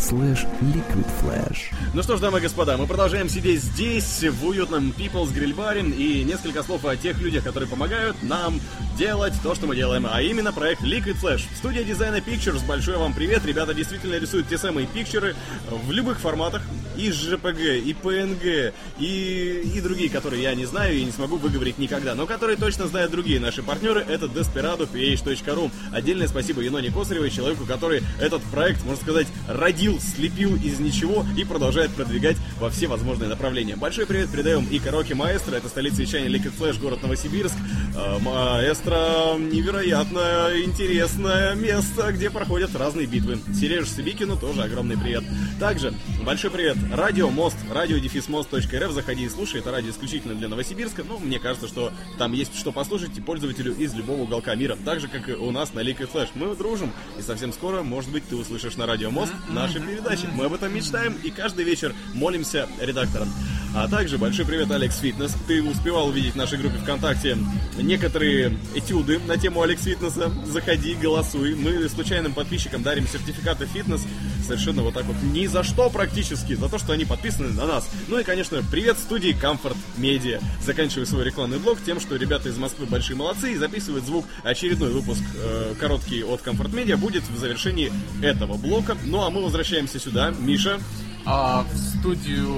[0.00, 1.72] Slash liquidflash.
[1.94, 5.82] Ну что ж, дамы и господа, мы продолжаем сидеть здесь, в уютном People's Grill баре,
[5.82, 8.60] и несколько слов о тех людях, которые помогают нам
[8.96, 11.42] делать то, что мы делаем, а именно проект Liquid Flash.
[11.54, 15.36] Студия дизайна Pictures, большой вам привет, ребята действительно рисуют те самые пикчеры
[15.70, 16.62] в любых форматах,
[17.00, 21.78] и JPG, и PNG, и, и другие, которые я не знаю и не смогу выговорить
[21.78, 25.70] никогда, но которые точно знают другие наши партнеры, это Desperado, PH.ru.
[25.92, 31.44] Отдельное спасибо Еноне Косаревой, человеку, который этот проект, можно сказать, родил, слепил из ничего и
[31.44, 33.76] продолжает продвигать во все возможные направления.
[33.76, 37.54] Большой привет передаем и Караоке Маэстро, это столица вещания Liquid Flash, город Новосибирск.
[37.96, 43.38] Э, Маэстро невероятно интересное место, где проходят разные битвы.
[43.58, 45.24] Сереж Сибикину тоже огромный привет.
[45.58, 51.18] Также большой привет Радио Мост, радиодефисмост.рф, заходи и слушай, это радио исключительно для Новосибирска, но
[51.18, 55.06] мне кажется, что там есть что послушать и пользователю из любого уголка мира, так же,
[55.06, 56.30] как и у нас на Liquid Flash.
[56.34, 60.28] Мы дружим, и совсем скоро, может быть, ты услышишь на Радио Мост наши передачи.
[60.34, 63.28] Мы об этом мечтаем и каждый вечер молимся редакторам.
[63.72, 65.32] А также большой привет, Алекс Фитнес.
[65.46, 67.38] Ты успевал увидеть в нашей группе ВКонтакте
[67.78, 70.32] некоторые этюды на тему Алекс Фитнеса.
[70.44, 71.54] Заходи, голосуй.
[71.54, 74.04] Мы случайным подписчикам дарим сертификаты фитнес.
[74.50, 75.14] Совершенно вот так вот.
[75.22, 76.54] Ни за что практически.
[76.54, 77.88] За то, что они подписаны на нас.
[78.08, 80.42] Ну и, конечно, привет студии Comfort Media.
[80.60, 84.26] Заканчиваю свой рекламный блог тем, что ребята из Москвы большие молодцы и записывают звук.
[84.42, 88.98] Очередной выпуск э, короткий от Comfort Media будет в завершении этого блока.
[89.04, 90.34] Ну а мы возвращаемся сюда.
[90.40, 90.80] Миша,
[91.24, 92.48] А в студию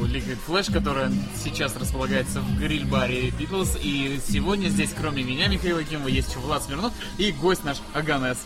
[0.00, 3.78] Liquid Flash, которая сейчас располагается в гриль-баре Beatles.
[3.82, 8.38] И сегодня здесь, кроме меня, Михаила Кимова, есть еще Влад Смирнов и гость наш Аганес.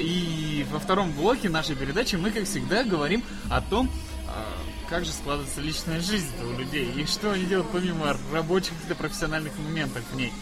[0.00, 3.90] И во втором блоке нашей передачи мы, как всегда, говорим о том,
[4.26, 4.44] а,
[4.88, 9.52] как же складывается личная жизнь у людей и что они делают помимо рабочих каких-то профессиональных
[9.58, 10.32] моментов в ней.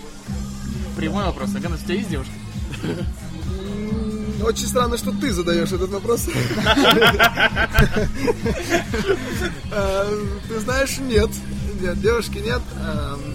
[0.97, 1.55] Прямой вопрос.
[1.55, 2.33] Аганес, у тебя есть девушка?
[4.43, 6.29] Очень странно, что ты задаешь этот вопрос.
[9.73, 11.31] Э, Ты знаешь, нет.
[11.81, 12.63] Нет, девушки нет.
[12.81, 13.35] Эм,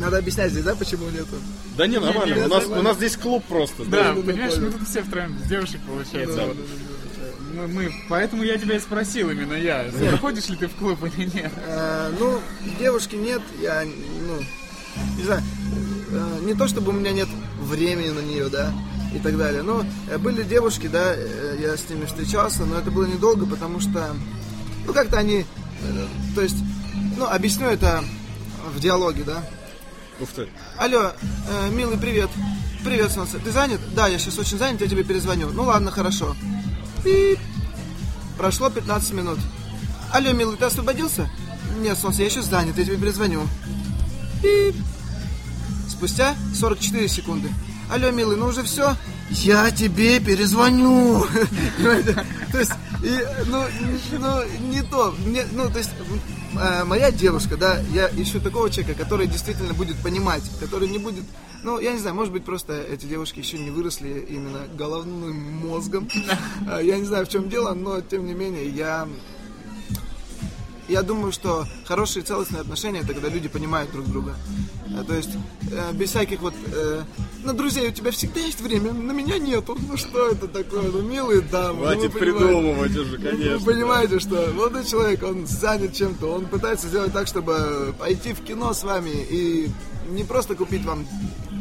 [0.00, 1.36] Надо объяснять здесь, да, почему нету?
[1.76, 2.34] Да не, нормально.
[2.34, 3.84] не, У нас, у нас здесь клуб просто.
[3.84, 6.36] Да, да, понимаешь, мы тут все втроем с девушек получается.
[6.36, 6.56] Да, Вот.
[6.56, 10.74] да, да, Мы, мы- поэтому я тебя и спросил именно я, заходишь ли ты в
[10.74, 11.52] клуб или нет.
[11.66, 12.40] Э, Ну,
[12.78, 14.38] девушки нет, я, ну,
[15.16, 15.42] не знаю,
[16.10, 17.28] э, не то чтобы у меня нет
[17.60, 18.72] времени на нее, да,
[19.14, 19.62] и так далее.
[19.62, 24.14] Но э, были девушки, да, я с ними встречался, но это было недолго, потому что,
[24.86, 25.46] ну, как-то они,
[26.34, 26.56] то есть,
[27.16, 28.04] ну, объясню это
[28.74, 29.42] в диалоге, да.
[30.22, 30.48] Ух ты.
[30.78, 31.10] Алло,
[31.48, 32.30] э, милый, привет.
[32.84, 33.40] Привет, солнце.
[33.40, 33.80] Ты занят?
[33.92, 35.50] Да, я сейчас очень занят, я тебе перезвоню.
[35.50, 36.36] Ну ладно, хорошо.
[37.02, 37.40] Пип.
[38.38, 39.40] Прошло 15 минут.
[40.12, 41.28] Алло, милый, ты освободился?
[41.80, 43.48] Нет, солнце, я еще занят, я тебе перезвоню.
[44.40, 44.76] Пип.
[45.88, 47.50] Спустя 44 секунды.
[47.90, 48.94] Алло, милый, ну уже все?
[49.30, 51.26] Я тебе перезвоню.
[52.52, 52.72] То есть,
[53.46, 53.64] ну,
[54.12, 55.16] ну, не то.
[55.52, 55.90] Ну, то есть,
[56.84, 61.24] моя девушка, да, я ищу такого человека, который действительно будет понимать, который не будет,
[61.62, 66.08] ну, я не знаю, может быть, просто эти девушки еще не выросли именно головным мозгом.
[66.68, 69.08] Э, Я не знаю, в чем дело, но, тем не менее, я
[70.88, 74.34] я думаю, что хорошие целостные отношения это когда люди понимают друг друга.
[74.98, 75.30] Э, То есть
[75.70, 77.02] э, без всяких вот э,
[77.44, 79.76] ну, друзей, у тебя всегда есть время, на меня нету.
[79.88, 80.82] Ну что это такое?
[80.82, 81.78] Ну, милые дамы.
[81.80, 82.18] ну, Хватит понимаете.
[82.18, 83.58] придумывать уже, Ну, конечно.
[83.58, 88.40] Вы понимаете, что молодой человек, он занят чем-то, он пытается сделать так, чтобы пойти в
[88.40, 89.68] кино с вами и
[90.10, 91.06] не просто купить вам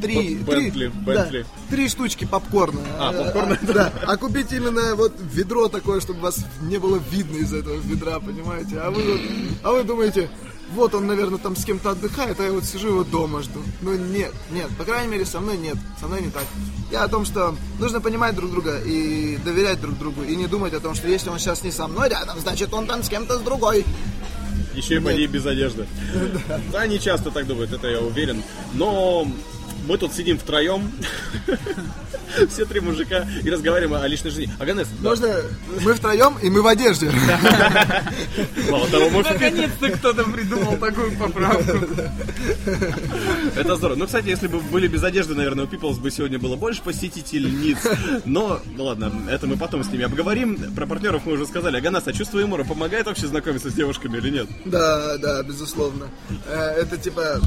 [0.02, 1.46] три, Б- три, Бентли, да, Бентли.
[1.70, 2.82] три штучки попкорна.
[3.00, 3.94] А, попкорна, а, да.
[4.08, 8.80] А купить именно вот ведро такое, чтобы вас не было видно из этого ведра, понимаете?
[8.80, 9.22] А вы, вот,
[9.64, 10.30] а вы думаете,
[10.74, 13.62] вот он, наверное, там с кем-то отдыхает, а я вот сижу его дома жду.
[13.82, 16.46] Ну нет, нет, по крайней мере, со мной нет, со мной не так.
[16.92, 20.74] Я о том, что нужно понимать друг друга и доверять друг другу, и не думать
[20.74, 23.38] о том, что если он сейчас не со мной рядом, значит он там с кем-то
[23.38, 23.86] с другой.
[24.74, 25.88] Еще и поди без одежды.
[26.72, 28.42] Да, они часто так думают, это я уверен.
[28.74, 29.28] Но
[29.88, 30.92] мы тут сидим втроем,
[32.50, 34.54] все три мужика, и разговариваем о личной жизни.
[34.60, 35.36] Аганес, Можно
[35.82, 37.12] мы втроем, и мы в одежде.
[38.70, 41.78] мало того, Наконец-то кто-то придумал такую поправку.
[43.56, 43.98] Это здорово.
[43.98, 47.78] Ну, кстати, если бы были без одежды, наверное, у Peoples бы сегодня было больше посетительниц.
[48.26, 50.74] Но, ну ладно, это мы потом с ними обговорим.
[50.74, 51.78] Про партнеров мы уже сказали.
[51.78, 54.48] Аганас, а чувство юмора помогает вообще знакомиться с девушками или нет?
[54.66, 56.08] Да, да, безусловно.
[56.48, 57.40] Э, Это типа,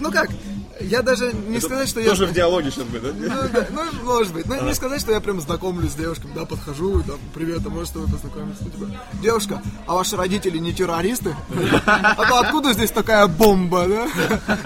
[0.00, 0.30] ну как,
[0.80, 2.08] я даже не сказать, что я...
[2.10, 3.12] Тоже в диалоге сейчас будет, да?
[3.34, 4.46] Ну, да, ну, может быть.
[4.46, 7.70] Ну, не сказать, что я прям знакомлюсь с девушками, да, подхожу, и там, привет, а
[7.70, 8.64] может с тобой познакомиться?
[8.64, 8.86] Типа,
[9.22, 11.34] девушка, а ваши родители не террористы?
[11.84, 14.08] А то откуда здесь такая бомба, да?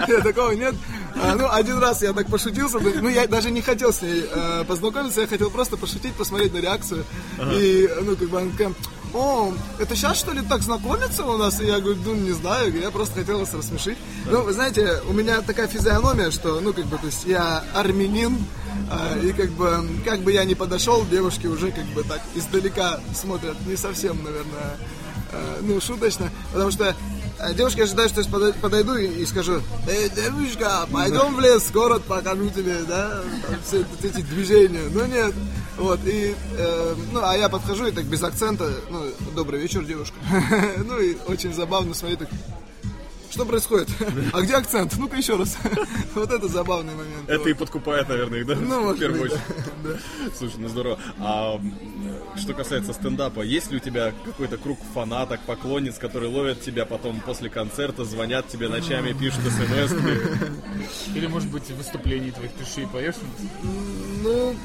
[0.07, 0.75] Нет, такого нет.
[1.21, 4.63] А, ну, один раз я так пошутился, ну, я даже не хотел с ней э,
[4.67, 7.05] познакомиться, я хотел просто пошутить, посмотреть на реакцию.
[7.53, 8.73] И, ну, как бы такая,
[9.13, 11.59] о, это сейчас что ли так знакомиться у нас?
[11.61, 13.97] И я говорю, ну, не знаю, я просто хотел вас рассмешить.
[14.25, 18.37] Ну, вы знаете, у меня такая физиономия, что, ну, как бы, то есть я армянин,
[18.89, 22.99] а, и как бы, как бы я не подошел, девушки уже как бы так издалека
[23.13, 24.77] смотрят, не совсем, наверное,
[25.31, 26.95] э, ну, шуточно, потому что
[27.39, 32.03] э, девушки ожидают, что я подой- подойду и, скажу, эй, девушка, пойдем в лес, город
[32.03, 34.83] покажу тебе, да, там все эти движения.
[34.91, 35.33] Ну, нет.
[35.77, 40.15] Вот, и, э, ну, а я подхожу и так без акцента, ну, добрый вечер, девушка.
[40.83, 42.29] Ну, и очень забавно смотрю, так,
[43.29, 43.89] что происходит?
[44.33, 44.97] А где акцент?
[44.97, 45.57] Ну-ка еще раз.
[46.15, 47.29] Вот это забавный момент.
[47.29, 48.55] Это и подкупает, наверное, их, да?
[48.55, 50.01] Ну, в может первую быть, очередь.
[50.37, 50.97] Слушай, ну здорово.
[51.19, 51.61] А
[52.35, 57.19] что касается стендапа, есть ли у тебя какой-то круг фанаток, поклонниц, которые ловят тебя потом
[57.19, 59.93] после концерта, звонят тебе ночами, пишут смс
[61.13, 63.15] Или, может быть, выступлений твоих пиши и поешь?
[64.23, 64.55] Ну,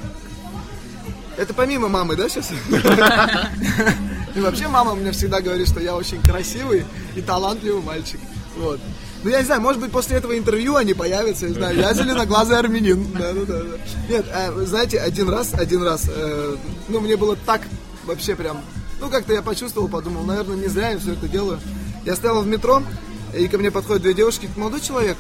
[1.36, 2.50] это помимо мамы, да, сейчас?
[4.34, 8.18] И вообще мама мне всегда говорит, что я очень красивый и талантливый мальчик.
[8.56, 8.80] Вот.
[9.22, 12.58] Ну, я не знаю, может быть, после этого интервью они появятся, я знаю, я зеленоглазый
[12.58, 13.12] армянин.
[13.12, 13.62] Да, да, да.
[14.08, 16.56] Нет, э, знаете, один раз, один раз, э,
[16.88, 17.62] ну, мне было так
[18.04, 18.60] вообще прям,
[19.00, 21.60] ну, как-то я почувствовал, подумал, наверное, не зря я все это делаю.
[22.04, 22.82] Я стоял в метро,
[23.36, 25.16] и ко мне подходят две девушки, молодой человек,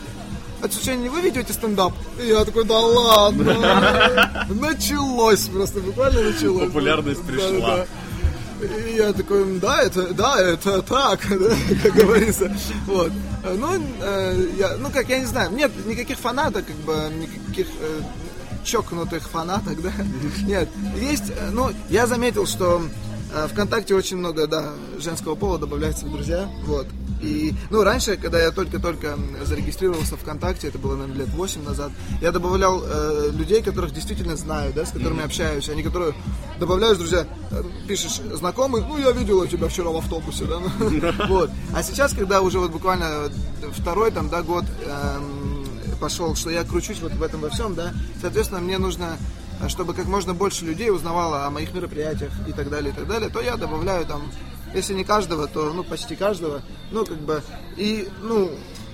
[0.62, 1.92] а вы ведете стендап?
[2.22, 4.46] И я такой, да ладно.
[4.48, 6.66] Началось просто, буквально началось.
[6.66, 7.86] Популярность пришла.
[8.62, 12.54] И я такой, да, это, да, это так, да, как говорится.
[12.86, 13.10] Вот.
[13.44, 18.00] Ну, э, я, ну, как, я не знаю, нет никаких фанаток, как бы, никаких э,
[18.64, 19.92] чокнутых фанаток, да.
[20.42, 20.68] Нет,
[21.00, 22.82] есть, э, ну, я заметил, что
[23.48, 26.86] ВКонтакте очень много, да, женского пола добавляется в друзья, вот.
[27.22, 32.32] И, ну, раньше, когда я только-только зарегистрировался ВКонтакте, это было, наверное, лет 8 назад, я
[32.32, 35.68] добавлял э, людей, которых действительно знаю, да, с которыми общаюсь.
[35.68, 36.14] Они, которые
[36.58, 40.58] добавляешь, друзья, э, пишешь знакомый, ну, я видела тебя вчера в автобусе, да,
[41.28, 41.50] вот.
[41.72, 43.30] А сейчас, когда уже вот буквально
[43.72, 45.64] второй, там, да, год эм,
[46.00, 49.16] пошел, что я кручусь вот в этом во всем, да, соответственно, мне нужно а
[49.68, 53.28] чтобы как можно больше людей узнавало о моих мероприятиях и так далее, и так далее,
[53.30, 54.22] то я добавляю там,
[54.74, 57.42] если не каждого, то ну почти каждого, ну как бы,
[57.76, 58.50] и ну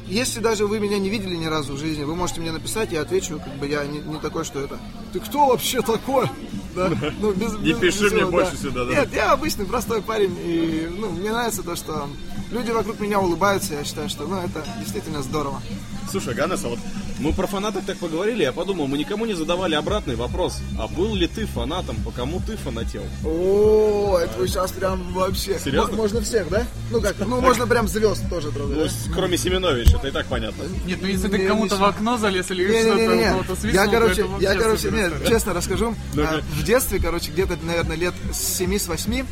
[0.06, 3.02] если даже вы меня не видели ни разу в жизни, вы можете мне написать, я
[3.02, 4.78] отвечу, как бы я не, не такой, что это.
[5.12, 6.28] Ты кто вообще такой?
[6.74, 6.90] Да?
[7.20, 8.56] Ну, без- Не без- пиши без мне всего, больше да.
[8.58, 8.90] сюда, да?
[8.92, 12.08] Нет, я обычный простой парень, и ну, мне нравится то, что
[12.52, 15.60] люди вокруг меня улыбаются, я считаю, что ну, это действительно здорово.
[16.08, 16.78] Слушай, Ганес, а вот
[17.18, 20.58] мы про фанаток так поговорили, я подумал, мы никому не задавали обратный вопрос.
[20.78, 23.02] А был ли ты фанатом, по кому ты фанател?
[23.24, 25.58] О, это вы сейчас прям вообще.
[25.58, 25.92] Серьезно?
[25.92, 26.66] Мо- Можно всех, да?
[26.90, 28.76] Ну как, ну можно прям звезд тоже трогать.
[29.06, 30.64] Ну, кроме Семеновича, это и так понятно.
[30.86, 34.54] Нет, ну если ты кому-то в окно залез или что-то кого-то свистнул, я, короче, я,
[34.54, 35.94] короче, нет, честно расскажу.
[36.16, 39.26] А, в детстве, короче, где-то, наверное, лет с 7-8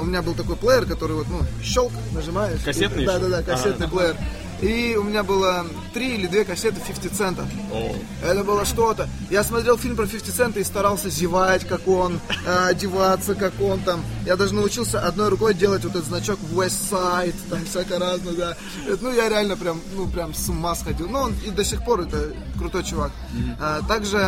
[0.00, 2.60] у меня был такой плеер, который вот, ну, щелк, нажимаешь.
[2.64, 3.28] Кассетный Да, еще?
[3.28, 4.16] да, да, кассетный плеер.
[4.62, 7.48] И у меня было три или две кассеты 50 цента.
[7.72, 9.08] О, Это было что-то.
[9.30, 13.80] Я смотрел фильм про 50 цента и старался зевать, как он, э, одеваться, как он
[13.80, 14.04] там.
[14.26, 18.56] Я даже научился одной рукой делать вот этот значок West Side, там всякое разное, да.
[19.00, 21.08] Ну, я реально прям, ну, прям с ума сходил.
[21.08, 23.12] Ну, он и до сих пор это крутой чувак.
[23.58, 24.18] А, также,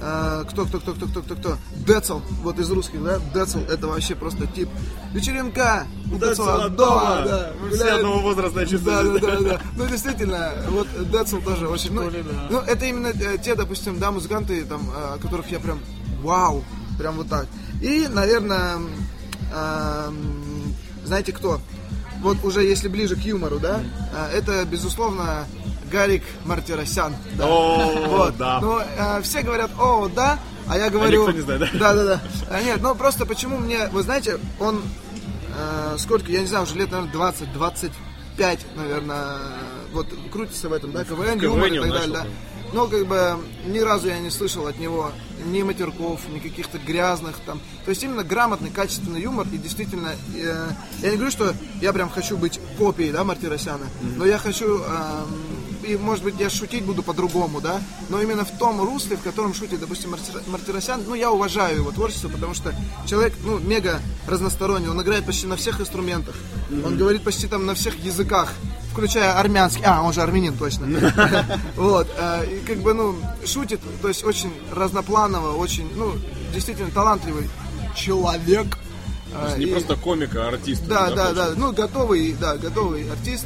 [0.00, 1.56] э, кто, кто, кто, кто, кто, кто, кто?
[1.86, 3.18] Децл, вот из русских, да?
[3.34, 4.68] Децл, это вообще просто тип.
[5.12, 5.86] Вечеринка!
[6.06, 7.22] у Децл Децла дома!
[7.24, 7.52] да.
[7.60, 8.66] Мы все одного возраста.
[8.78, 9.60] Да, да, да, да.
[9.76, 11.92] Ну, действительно, вот Децл тоже очень...
[11.92, 12.10] Ну,
[12.50, 15.80] ну, это именно э, те, допустим, да, музыканты, там, э, которых я прям,
[16.22, 16.64] вау,
[16.98, 17.46] прям вот так.
[17.82, 18.78] И, наверное,
[21.04, 21.60] знаете кто?
[22.20, 23.80] Вот уже если ближе к юмору, да,
[24.12, 25.46] э, это, безусловно,
[25.96, 27.16] Гарик Мартиросян.
[27.38, 27.46] Да.
[27.46, 28.36] О, Вот.
[28.36, 28.60] да.
[28.60, 31.22] Но э, все говорят, о, да, а я говорю...
[31.26, 31.68] никто не знает, да?
[31.72, 32.20] Да, да, да.
[32.50, 34.82] А, нет, ну просто почему мне, вы знаете, он
[35.56, 39.38] э, сколько, я не знаю, уже лет, наверное, 20, 25, наверное,
[39.94, 42.26] вот крутится в этом, да, КВН, юмор и так далее, да.
[42.74, 45.12] Но как бы ни разу я не слышал от него
[45.46, 47.58] ни матерков, ни каких-то грязных там.
[47.86, 50.68] То есть именно грамотный, качественный юмор и действительно, э,
[51.00, 55.56] я не говорю, что я прям хочу быть копией, да, Мартиросяна, но я хочу эм,
[55.86, 59.54] и, может быть, я шутить буду по-другому, да, но именно в том русле, в котором
[59.54, 62.74] шутит, допустим, Мартир- Мартиросян, ну, я уважаю его творчество, потому что
[63.06, 66.34] человек, ну, мега разносторонний, он играет почти на всех инструментах,
[66.84, 68.52] он говорит почти там на всех языках,
[68.92, 70.86] включая армянский, а, он же армянин, точно,
[71.76, 76.12] вот, э, и как бы, ну, шутит, то есть очень разнопланово, очень, ну,
[76.52, 77.48] действительно талантливый
[77.94, 78.78] человек,
[79.38, 80.86] Э, Не и- просто комик, а артист.
[80.86, 81.34] да, да, получается.
[81.56, 81.60] да.
[81.60, 83.44] Ну, готовый, да, готовый артист.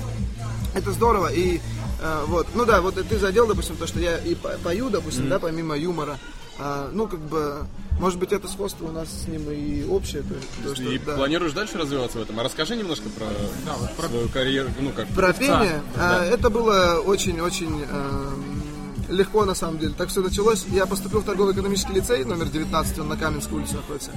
[0.75, 1.33] Это здорово.
[1.33, 1.59] И
[2.03, 5.29] А, вот, ну да, вот ты задел, допустим, то, что я и по- пою, допустим,
[5.29, 6.19] да, помимо юмора.
[6.59, 7.65] А, ну, как бы,
[8.01, 10.23] может быть, это сходство у нас с ним и общее.
[10.23, 10.35] То,
[10.69, 11.17] то, что, И да.
[11.17, 12.39] планируешь дальше развиваться в этом?
[12.39, 15.07] А расскажи немножко про свою карьеру, ну как.
[15.09, 16.21] Про пение, Да.
[16.21, 18.63] а, это было очень-очень эм,
[19.09, 19.95] легко на самом деле.
[19.97, 20.67] Так все началось.
[20.71, 24.11] Я поступил в торгово-экономический лицей номер 19, он на Каменской улице находится.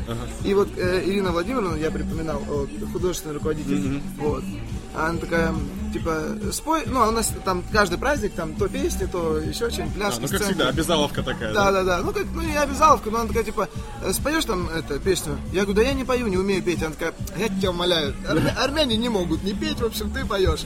[0.44, 4.44] И вот э, Ирина Владимировна, я припоминал, вот, художественный руководитель, вот.
[4.96, 5.56] А Она такая,
[5.92, 9.96] типа, спой, ну, а у нас там каждый праздник, там, то песни, то еще что-нибудь,
[9.96, 10.44] А, пляжки, ну как сценки.
[10.46, 11.52] всегда, обязаловка такая.
[11.54, 11.98] Да, да, да.
[12.04, 13.70] Ну, как, ну, не обязаловка, но она такая, типа,
[14.04, 15.38] «Э, споешь там эту песню?
[15.52, 16.82] Я говорю, да я не пою, не умею петь.
[16.84, 20.62] Она такая, я тебя умоляю, армя- армяне не могут не петь, в общем, ты поешь.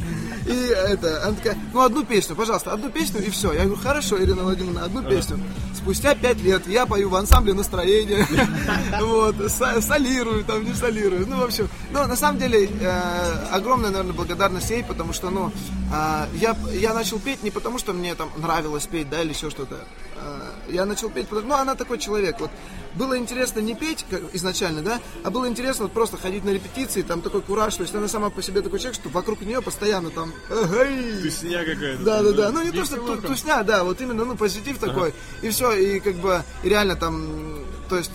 [0.45, 3.53] И это, она такая, ну, одну песню, пожалуйста, одну песню и все.
[3.53, 5.39] Я говорю, хорошо, Ирина Владимировна, одну песню.
[5.73, 8.27] Спустя пять лет я пою в ансамбле настроение,
[9.01, 11.25] вот, со- солирую, там, не солирую.
[11.27, 15.51] Ну, в общем, ну, на самом деле, э, огромная, наверное, благодарность ей, потому что, ну,
[15.93, 19.49] а, я, я начал петь не потому, что мне там нравилось петь, да, или еще
[19.49, 19.75] что-то.
[20.17, 22.39] А, Я начал петь, потому ну, она такой человек.
[22.39, 22.49] Вот
[22.95, 27.03] было интересно не петь как изначально, да, а было интересно вот просто ходить на репетиции,
[27.03, 30.09] там такой кураж, то есть она сама по себе такой человек, что вокруг нее постоянно
[30.09, 32.03] там, эгей, Тусня какая-то.
[32.03, 32.51] да, да, да.
[32.51, 35.13] Ну не то, что ту- тусня, да, вот именно, ну, позитив такой.
[35.43, 38.11] И все, и как бы реально там, то есть.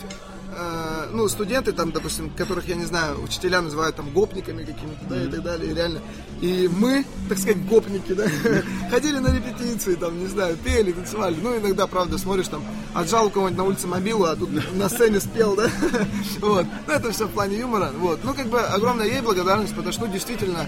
[0.55, 5.23] э, ну, студенты там, допустим, которых, я не знаю, учителя называют там гопниками какими-то, да,
[5.23, 6.01] и так далее, и реально.
[6.41, 8.27] И мы, так сказать, гопники, да,
[8.91, 11.37] ходили на репетиции, там, не знаю, пели, танцевали.
[11.41, 15.21] Ну, иногда, правда, смотришь, там, отжал у кого-нибудь на улице мобилу, а тут на сцене
[15.21, 15.71] спел, да,
[16.41, 16.67] вот.
[16.87, 18.21] Ну, это все в плане юмора, вот.
[18.25, 20.67] Ну, как бы, огромная ей благодарность, потому что, ну, действительно,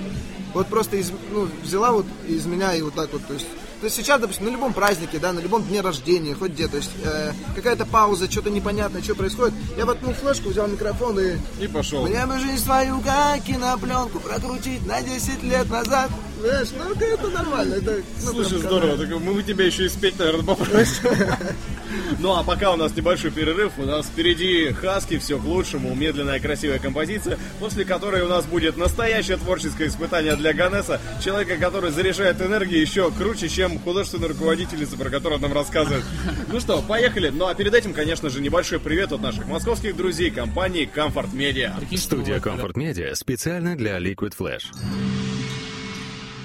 [0.55, 3.47] вот просто из, ну, взяла вот из меня и вот так вот, то есть,
[3.81, 6.77] то есть сейчас, допустим, на любом празднике, да, на любом дне рождения, хоть где, то
[6.79, 11.67] есть э, какая-то пауза, что-то непонятное, что происходит, я воткнул флешку, взял микрофон и И
[11.67, 12.07] пошел.
[12.07, 16.11] мне бы жизнь свою как кинопленку прокрутить на 10 лет назад.
[16.41, 17.75] Знаешь, ну это нормально.
[17.75, 18.97] Это, ну, Слушай, здорово.
[18.97, 21.09] Так мы бы тебя еще и спеть, наверное, попросим.
[22.19, 26.41] Ну а пока у нас небольшой перерыв, у нас впереди Хаски, все к лучшему, медленная
[26.41, 32.41] красивая композиция, после которой у нас будет настоящее творческое испытание для Ганеса, человека, который заряжает
[32.41, 36.05] энергией еще круче, чем художественная руководительница, про которую нам рассказывает.
[36.53, 37.29] Ну что, поехали.
[37.29, 41.73] Ну а перед этим, конечно же, небольшой привет от наших московских друзей компании Comfort Media.
[41.97, 44.65] Студия Comfort Media специально для Liquid Flash.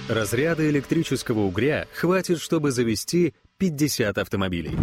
[0.10, 4.76] Разряда электрического угря хватит, чтобы завести 50 автомобилей.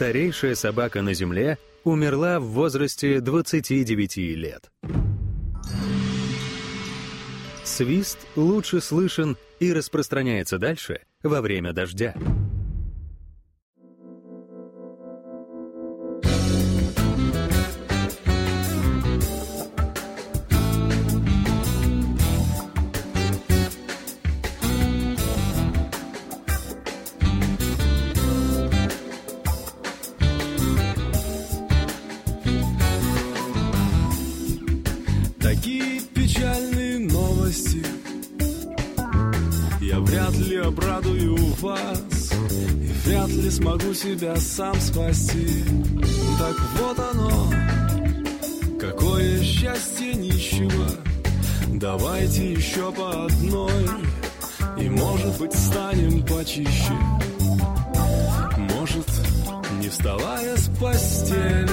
[0.00, 4.72] Старейшая собака на Земле умерла в возрасте 29 лет.
[7.64, 12.14] Свист лучше слышен и распространяется дальше во время дождя.
[41.60, 45.64] Вас И вряд ли смогу себя сам спасти.
[46.38, 47.52] Так вот оно.
[48.80, 50.88] Какое счастье нищего.
[51.68, 53.88] Давайте еще по одной
[54.78, 56.94] И может быть станем почище.
[58.56, 59.06] Может
[59.80, 61.68] не вставая с постели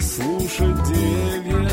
[0.00, 1.70] Слушать деревья.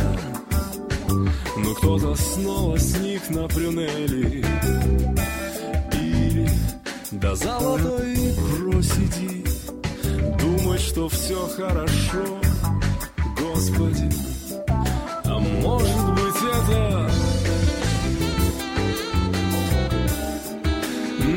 [1.58, 4.44] Но кто-то снова сник на прюнели
[7.22, 9.46] до золотой просиди
[10.40, 12.42] Думать, что все хорошо
[13.40, 14.10] Господи,
[15.26, 17.12] а может быть это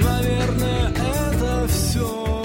[0.02, 2.42] Наверное, это все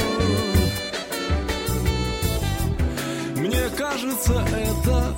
[3.38, 5.16] Мне кажется, это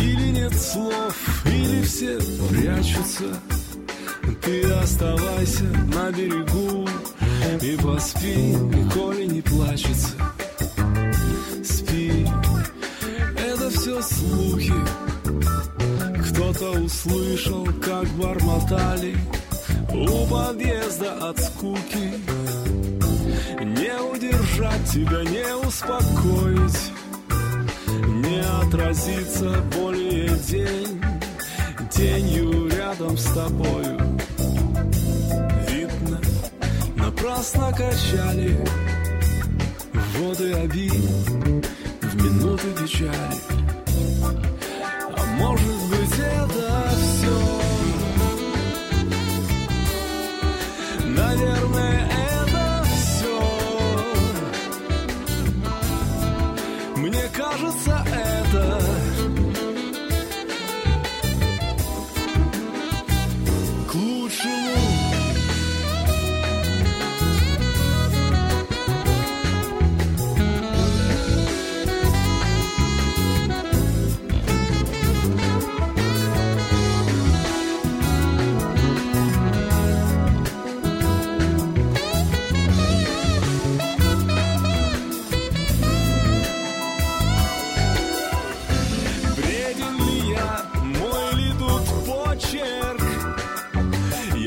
[0.00, 1.13] Или нет слов,
[1.64, 3.24] или все прячутся.
[4.42, 6.88] Ты оставайся на берегу.
[7.62, 8.56] И поспи,
[8.92, 10.12] коли не плачется.
[11.64, 12.26] Спи,
[13.38, 14.74] это все слухи.
[16.28, 19.16] Кто-то услышал, как бормотали
[19.90, 22.12] У подъезда от скуки.
[23.60, 26.92] Не удержать тебя, не успокоить.
[28.06, 31.13] Не отразится более день
[31.94, 33.98] Тенью рядом с тобою.
[35.68, 36.20] Видно,
[36.96, 38.58] напрасно качали
[40.18, 43.34] Воды обид в минуты печали.
[45.38, 45.73] Может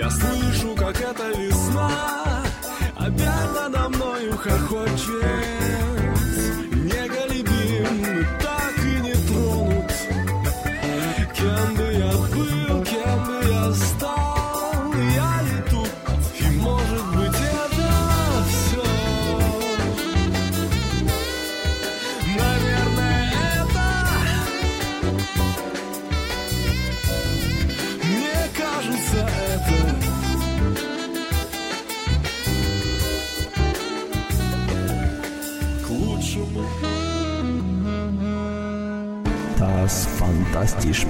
[0.07, 1.91] Я слышу, как эта весна
[2.95, 5.86] Опять надо мною хохочет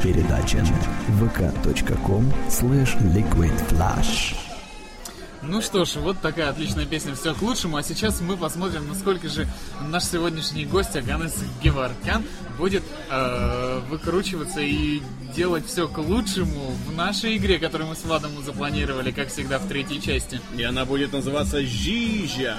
[0.08, 0.64] Передача
[1.20, 4.38] vk.com slash liquidflash
[5.42, 9.28] Ну что ж, вот такая отличная песня «Все к лучшему», а сейчас мы посмотрим, насколько
[9.28, 9.50] же
[9.82, 12.24] наш сегодняшний гость Аганес Геваркян
[12.58, 15.02] будет э, выкручиваться и
[15.36, 19.68] делать все к лучшему в нашей игре, которую мы с Владом запланировали, как всегда, в
[19.68, 20.40] третьей части.
[20.56, 22.56] И она будет называться Жижа.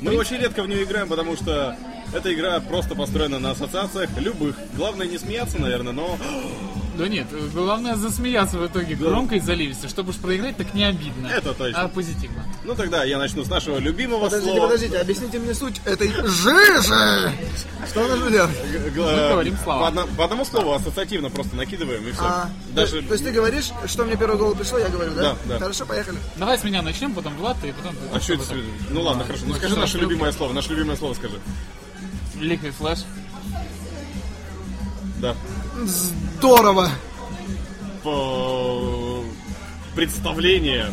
[0.00, 1.76] Мы очень редко в нее играем, потому что
[2.12, 4.56] эта игра просто построена на ассоциациях любых.
[4.76, 6.18] Главное не смеяться, наверное, но...
[6.96, 9.88] Да нет, главное засмеяться в итоге громко и заливисто.
[9.88, 11.28] Чтобы уж проиграть, так не обидно.
[11.28, 11.82] Это точно.
[11.82, 12.44] А позитивно.
[12.64, 14.66] Ну тогда я начну с нашего любимого Подождите, слова.
[14.66, 17.32] подождите, объясните мне суть этой жижи.
[17.88, 18.00] Что?
[18.08, 19.80] Г- г- Мы говорим слова.
[19.82, 22.22] По, одно- по одному слову ассоциативно просто накидываем и все.
[22.24, 23.00] А, Даже...
[23.02, 25.22] то, то есть ты говоришь, что мне первое голову пришло, я говорю, да?
[25.22, 25.58] Да, да.
[25.60, 26.18] Хорошо, поехали.
[26.36, 27.94] Давай с меня начнем, потом Влад, и потом...
[28.12, 28.42] А что это?
[28.90, 29.44] Ну ладно, хорошо.
[29.46, 30.52] Ну скажи наше любимое слово.
[30.52, 31.38] Наше любимое слово скажи.
[32.40, 33.04] Liquid Flash.
[35.20, 35.34] Да.
[35.84, 36.90] Здорово.
[38.02, 39.24] По...
[39.94, 40.92] Представление.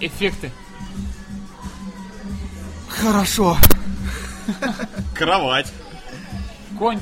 [0.00, 0.52] Эффекты.
[2.88, 3.56] Хорошо.
[5.14, 5.72] Кровать.
[6.78, 7.00] Конь.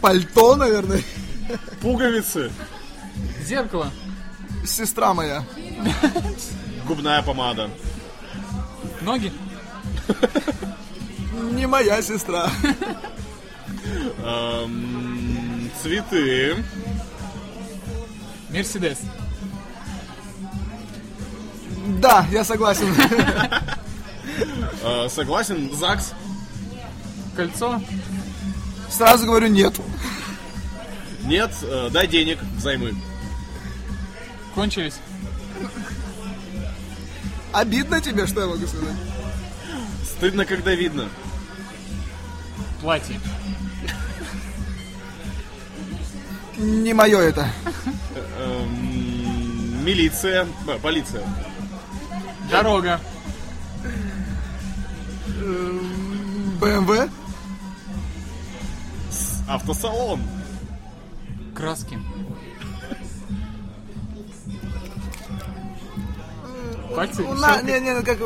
[0.00, 1.02] Пальто, наверное.
[1.80, 2.50] Пуговицы.
[3.46, 3.90] Зеркало.
[4.66, 5.44] Сестра моя.
[6.86, 7.70] Губная помада.
[9.02, 9.32] Ноги.
[11.42, 12.50] Не моя сестра.
[15.82, 16.64] Цветы.
[18.50, 18.98] Мерседес.
[22.00, 22.86] Да, я согласен.
[24.84, 25.70] Э, Согласен.
[25.74, 26.12] ЗАГС.
[27.36, 27.80] Кольцо.
[28.90, 29.74] Сразу говорю нет.
[31.24, 31.52] Нет.
[31.62, 32.94] э, Дай денег взаймы.
[34.54, 34.94] Кончились.
[37.52, 38.96] Обидно тебе, что я могу сказать?
[40.04, 41.08] Стыдно, когда видно.
[42.82, 43.20] Платье.
[46.58, 47.46] Не мое это.
[48.40, 50.48] Эм, Милиция.
[50.66, 51.22] Э, Полиция.
[52.50, 53.00] Дорога.
[56.60, 57.08] БМВ.
[59.48, 60.20] Автосалон.
[61.54, 62.00] Краски.
[66.94, 67.22] Пальцы.
[67.22, 68.18] У нас, не, не, ну как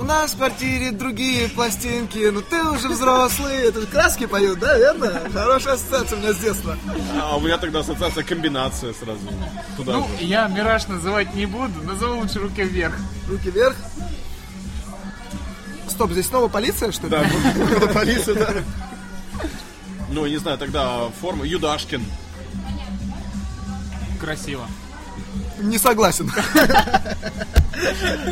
[0.00, 5.20] у нас в квартире другие пластинки, ну ты уже взрослый, это краски поют, да, верно?
[5.32, 6.76] Хорошая ассоциация у меня с детства.
[7.20, 9.20] А у меня тогда ассоциация комбинация сразу.
[9.76, 10.24] Туда Ну, же.
[10.24, 12.94] я Мираж называть не буду, назову лучше руки вверх.
[13.28, 13.76] Руки вверх.
[15.88, 17.10] Стоп, здесь снова полиция, что ли?
[17.10, 18.50] Да, это полиция, да.
[20.10, 21.44] Ну, не знаю, тогда форма.
[21.44, 22.04] Юдашкин.
[24.20, 24.66] Красиво.
[25.60, 26.30] Не согласен.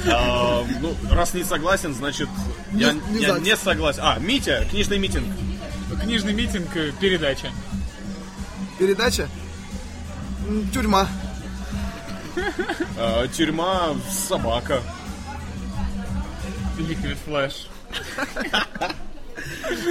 [0.07, 2.29] А, ну, раз не согласен, значит,
[2.73, 4.01] я, не согласен.
[4.03, 5.27] А, Митя, книжный митинг.
[6.03, 7.51] Книжный митинг, э, передача.
[8.79, 9.29] Передача.
[10.73, 11.07] Тюрьма.
[12.99, 14.81] А, тюрьма, собака.
[16.79, 17.67] Liquid Flash.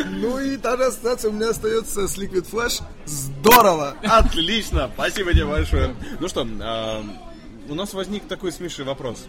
[0.10, 2.84] Ну и та же ассоциация у меня остается с Liquid Flash.
[3.06, 3.96] Здорово!
[4.04, 5.96] Отлично, спасибо тебе большое.
[6.20, 7.04] Ну что, а,
[7.70, 9.26] у нас возник такой смешный вопрос.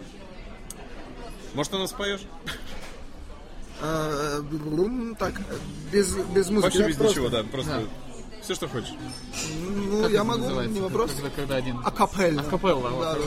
[1.53, 2.21] Может, ты нас споешь?
[3.81, 5.33] А, блум, Так,
[5.91, 6.77] без, без музыки.
[6.77, 7.87] Вообще да, без ничего, да, просто
[8.41, 8.93] Все, что хочешь.
[9.89, 11.11] Ну, Как я могу, не вопрос.
[11.11, 11.79] Когда, когда один.
[11.83, 12.41] Акапелла.
[12.41, 13.21] Акапелла, Да, да,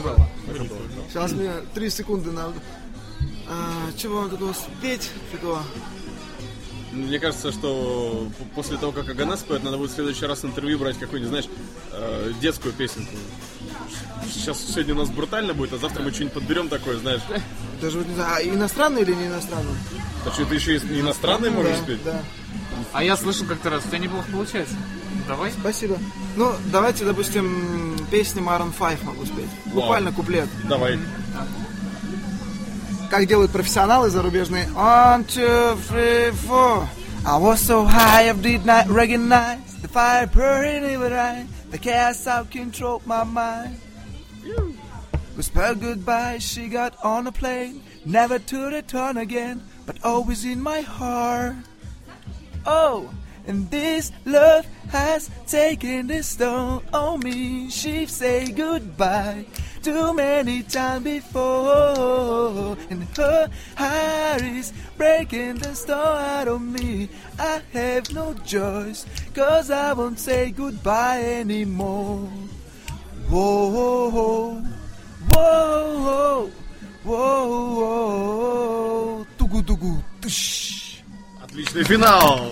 [0.51, 0.77] акапелла.
[1.09, 2.53] Сейчас мне три секунды надо.
[3.49, 5.09] А, чего вам такого спеть?
[5.31, 5.61] Такого?
[6.97, 10.97] Мне кажется, что после того, как Агана споет, надо будет в следующий раз интервью брать
[10.97, 11.45] какую-нибудь, знаешь,
[11.91, 13.15] э, детскую песенку.
[14.33, 17.21] Сейчас сегодня у нас брутально будет, а завтра мы что-нибудь подберем такое, знаешь.
[17.81, 19.75] Даже вот не знаю, а иностранный или не иностранный?
[20.25, 22.03] А что, ты еще и иностранный можешь да, спеть?
[22.03, 22.21] Да,
[22.93, 24.75] А я слышал как-то раз, у тебя неплохо получается.
[25.27, 25.51] Давай.
[25.51, 25.97] спасибо.
[26.35, 29.49] Ну, давайте, допустим, песни Maroon 5 могу спеть.
[29.65, 30.47] Буквально куплет.
[30.67, 30.97] Давай.
[33.10, 34.66] Как делают профессионалы зарубежные.
[34.74, 36.88] One, two, three, four.
[37.24, 41.46] I was so high, I did not recognize the fire burning in my eye.
[41.70, 43.76] The chaos out controlled my mind.
[45.36, 50.60] We spelled goodbye, she got on a plane, never to return again, but always in
[50.60, 51.54] my heart.
[52.66, 53.08] Oh,
[53.46, 57.70] and this love has taken this stone on me.
[57.70, 59.46] She say goodbye
[59.82, 67.08] too many times before, and her heart is breaking the stone out of me.
[67.38, 69.04] I have no choice,
[69.34, 72.28] cause I won't say goodbye anymore.
[73.28, 74.10] Whoa, whoa,
[75.34, 76.50] whoa,
[77.02, 81.02] whoa, whoa, тугу-тугу, тыщ.
[81.42, 82.50] Отличный финал!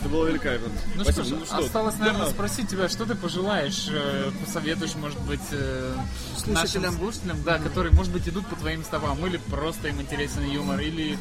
[0.00, 0.68] Это было великолепно.
[0.96, 1.24] Ну Спасибо.
[1.24, 2.30] что ж, Ну что, осталось, наверное, да.
[2.30, 5.94] спросить тебя, что ты пожелаешь, э, посоветуешь, может быть, э,
[6.36, 6.82] Слушателям.
[6.84, 10.80] нашим слушателям, да, которые, может быть, идут по твоим стопам, или просто им интересен юмор,
[10.80, 11.16] или,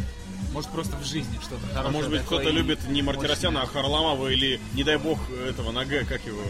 [0.54, 1.86] может, просто в жизни что-то хорошее.
[1.86, 5.86] А может быть, кто-то любит не Мартиросяна, а Харламова или, не дай бог, этого на
[5.86, 6.42] Г, как его,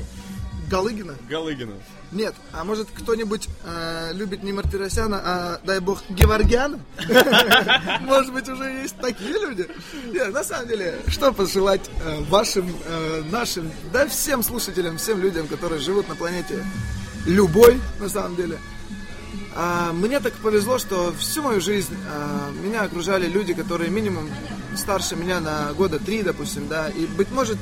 [0.69, 1.15] Галыгина?
[1.27, 1.73] Галыгина.
[2.11, 6.79] Нет, а может кто-нибудь э, любит не Мартиросяна, а, дай бог, Геворгяна?
[8.01, 9.67] Может быть, уже есть такие люди?
[10.11, 15.47] Нет, на самом деле, что пожелать э, вашим, э, нашим, да всем слушателям, всем людям,
[15.47, 16.63] которые живут на планете
[17.25, 18.59] любой, на самом деле.
[19.55, 24.29] А, мне так повезло, что всю мою жизнь а, меня окружали люди, которые минимум
[24.75, 27.57] старше меня на года три, допустим, да, и, быть может,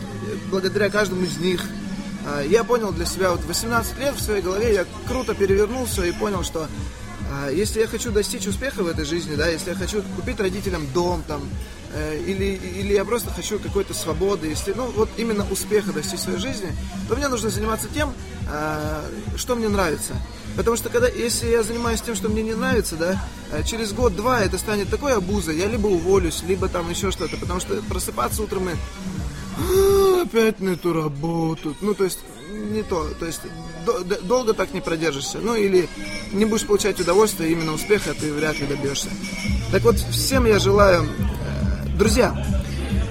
[0.49, 1.63] благодаря каждому из них
[2.47, 6.11] я понял для себя, вот 18 лет в своей голове я круто перевернул все и
[6.11, 6.67] понял, что
[7.29, 10.87] а, если я хочу достичь успеха в этой жизни, да, если я хочу купить родителям
[10.93, 11.41] дом там,
[11.93, 16.23] э, или, или я просто хочу какой-то свободы, если, ну, вот именно успеха достичь в
[16.23, 16.71] своей жизни,
[17.09, 18.13] то мне нужно заниматься тем,
[18.49, 19.03] а,
[19.35, 20.13] что мне нравится.
[20.55, 23.21] Потому что когда, если я занимаюсь тем, что мне не нравится, да,
[23.63, 27.81] через год-два это станет такой обузой, я либо уволюсь, либо там еще что-то, потому что
[27.83, 28.77] просыпаться утром и «А,
[30.23, 31.75] опять на эту работу.
[31.81, 32.19] Ну, то есть,
[32.71, 33.07] не то.
[33.19, 33.41] То есть,
[33.85, 35.39] до- д- долго так не продержишься.
[35.41, 35.87] Ну, или
[36.31, 39.09] не будешь получать удовольствие, именно успеха ты вряд ли добьешься.
[39.71, 41.03] Так вот, всем я желаю...
[41.03, 42.35] э, Друзья,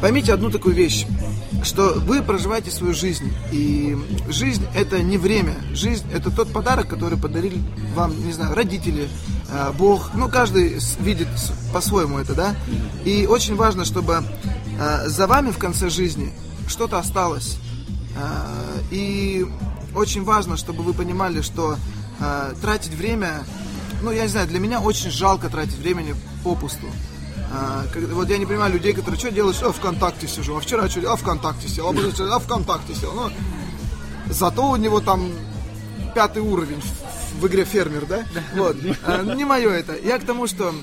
[0.00, 1.06] поймите одну такую вещь,
[1.64, 3.32] что вы проживаете свою жизнь.
[3.52, 3.96] И
[4.28, 5.54] жизнь это не время.
[5.72, 7.60] Жизнь это тот подарок, который подарили
[7.94, 9.08] вам, не знаю, родители,
[9.50, 10.10] э, Бог.
[10.14, 11.28] Ну, каждый видит
[11.72, 12.54] по-своему это, да?
[13.04, 14.22] И очень важно, чтобы
[15.06, 16.32] за вами в конце жизни
[16.68, 17.58] что-то осталось.
[18.16, 19.46] Э, И
[19.94, 21.76] очень важно, чтобы вы понимали, что
[22.20, 23.44] э, тратить время,
[24.02, 26.14] ну, я не знаю, для меня очень жалко тратить времени
[26.44, 26.86] попусту.
[27.52, 31.00] А, вот я не понимаю людей, которые что делаешь, а ВКонтакте сижу, а вчера что,
[31.12, 33.12] а ВКонтакте сел, а, позавчера, а ВКонтакте сел.
[33.14, 33.30] Ну,
[34.28, 35.30] зато у него там
[36.14, 36.82] пятый уровень
[37.40, 38.24] в, игре фермер, да?
[38.56, 38.76] Вот.
[39.04, 39.96] А, не мое это.
[39.96, 40.74] Я к тому, что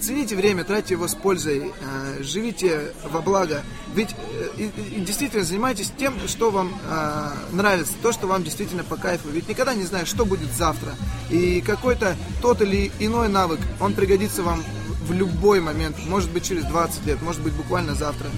[0.00, 3.62] цените время, тратьте его с пользой, э, живите во благо.
[3.94, 4.10] Ведь
[4.56, 4.68] э,
[4.98, 9.28] действительно занимайтесь тем, что вам э, нравится, то, что вам действительно по кайфу.
[9.30, 10.94] Ведь никогда не знаешь, что будет завтра.
[11.30, 14.62] И какой-то тот или иной навык, он пригодится вам
[15.06, 15.96] в любой момент.
[16.06, 18.28] Может быть через 20 лет, может быть буквально завтра.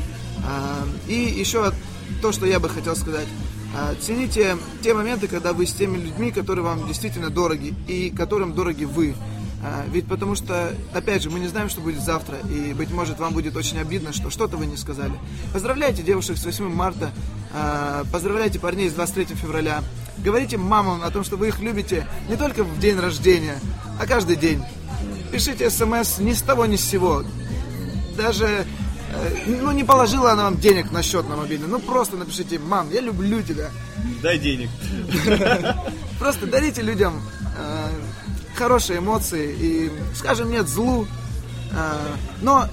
[0.46, 1.72] А, И еще
[2.22, 3.26] то, что я бы хотел сказать.
[3.76, 8.54] А, Цените те моменты, когда вы с теми людьми, которые вам действительно дороги и которым
[8.54, 9.14] дороги вы.
[9.66, 13.18] А, Ведь потому что, опять же, мы не знаем, что будет завтра, и, быть может,
[13.18, 15.14] вам будет очень обидно, что что-то вы не сказали.
[15.54, 17.10] Поздравляйте девушек с 8 марта,
[17.54, 19.82] а, поздравляйте парней с 23 февраля.
[20.18, 23.58] Говорите мамам о том, что вы их любите не только в день рождения,
[23.98, 24.62] а каждый день.
[25.32, 27.24] Пишите смс ни с того, ни с сего.
[28.18, 28.64] Даже, э,
[29.46, 31.68] ну, не положила она вам денег на счет на мобильный.
[31.68, 33.70] Ну, просто напишите, мам, я люблю тебя.
[34.22, 34.68] Дай денег.
[36.18, 37.20] Просто дарите людям
[37.56, 37.88] э,
[38.54, 41.06] хорошие эмоции и скажем нет злу.
[41.72, 41.98] Э,
[42.40, 42.68] но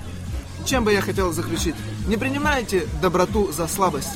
[0.65, 1.75] чем бы я хотел заключить?
[2.07, 4.13] Не принимайте доброту за слабость.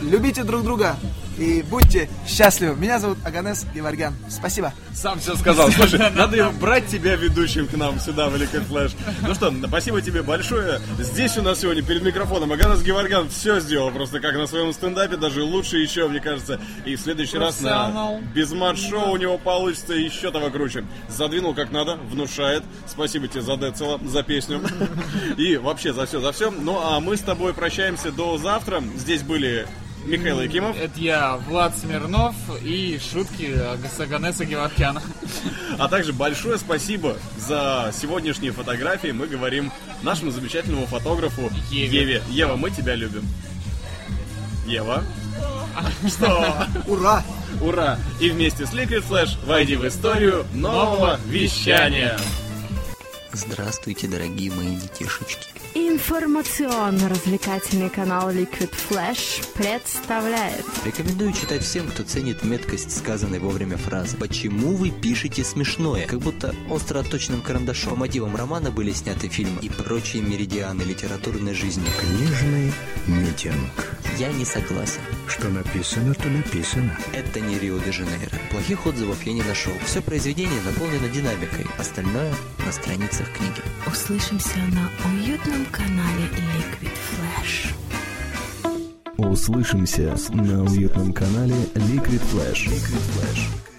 [0.00, 0.96] Любите друг друга.
[1.38, 2.76] И будьте счастливы.
[2.76, 4.14] Меня зовут Аганес Геворгян.
[4.28, 4.72] Спасибо.
[4.94, 5.70] Сам все сказал.
[5.70, 8.94] Слушай, надо брать тебя ведущим к нам сюда в Liquid Flash.
[9.26, 10.80] Ну что, спасибо тебе большое.
[10.98, 15.16] Здесь у нас сегодня перед микрофоном Аганес Геворгян все сделал просто как на своем стендапе,
[15.16, 16.60] даже лучше еще, мне кажется.
[16.84, 18.20] И в следующий раз на Профессионал.
[18.34, 20.84] Безмат-шоу у него получится еще того круче.
[21.08, 22.62] Задвинул как надо, внушает.
[22.86, 24.60] Спасибо тебе за Децела, за песню.
[25.36, 26.50] И вообще за все, за все.
[26.50, 28.82] Ну а мы с тобой прощаемся до завтра.
[28.96, 29.66] Здесь были
[30.06, 30.76] Михаил Якимов.
[30.78, 33.58] Это я, Влад Смирнов и шутки
[33.96, 35.02] Саганеса Геворкяна.
[35.78, 39.08] А также большое спасибо за сегодняшние фотографии.
[39.08, 42.00] Мы говорим нашему замечательному фотографу Еве.
[42.02, 42.22] Еве.
[42.28, 43.26] Ева, мы тебя любим.
[44.66, 45.02] Ева.
[46.08, 46.66] Что?
[46.86, 47.22] Ура!
[47.60, 47.98] Ура!
[48.20, 52.18] И вместе с Liquid Flash войди в историю нового вещания.
[53.32, 55.55] Здравствуйте, дорогие мои детишечки.
[55.78, 64.16] Информационно-развлекательный канал Liquid Flash представляет Рекомендую читать всем, кто ценит меткость сказанной вовремя фразы.
[64.16, 66.06] Почему вы пишете смешное?
[66.06, 67.90] Как будто остро-отточенным карандашом.
[67.90, 71.84] По мотивам романа были сняты фильмы и прочие меридианы литературной жизни.
[72.00, 72.72] Книжный
[73.06, 73.98] митинг.
[74.18, 75.02] Я не согласен.
[75.28, 76.98] Что написано, то написано.
[77.12, 78.38] Это не Рио-де-Жанейро.
[78.50, 79.74] Плохих отзывов я не нашел.
[79.84, 81.66] Все произведение наполнено динамикой.
[81.76, 82.32] Остальное
[82.64, 83.60] на страницах книги.
[83.86, 87.74] Услышимся на уютном канале Liquid Flash.
[89.16, 92.66] Услышимся на уютном канале Liquid Flash.
[92.66, 93.75] Liquid Flash.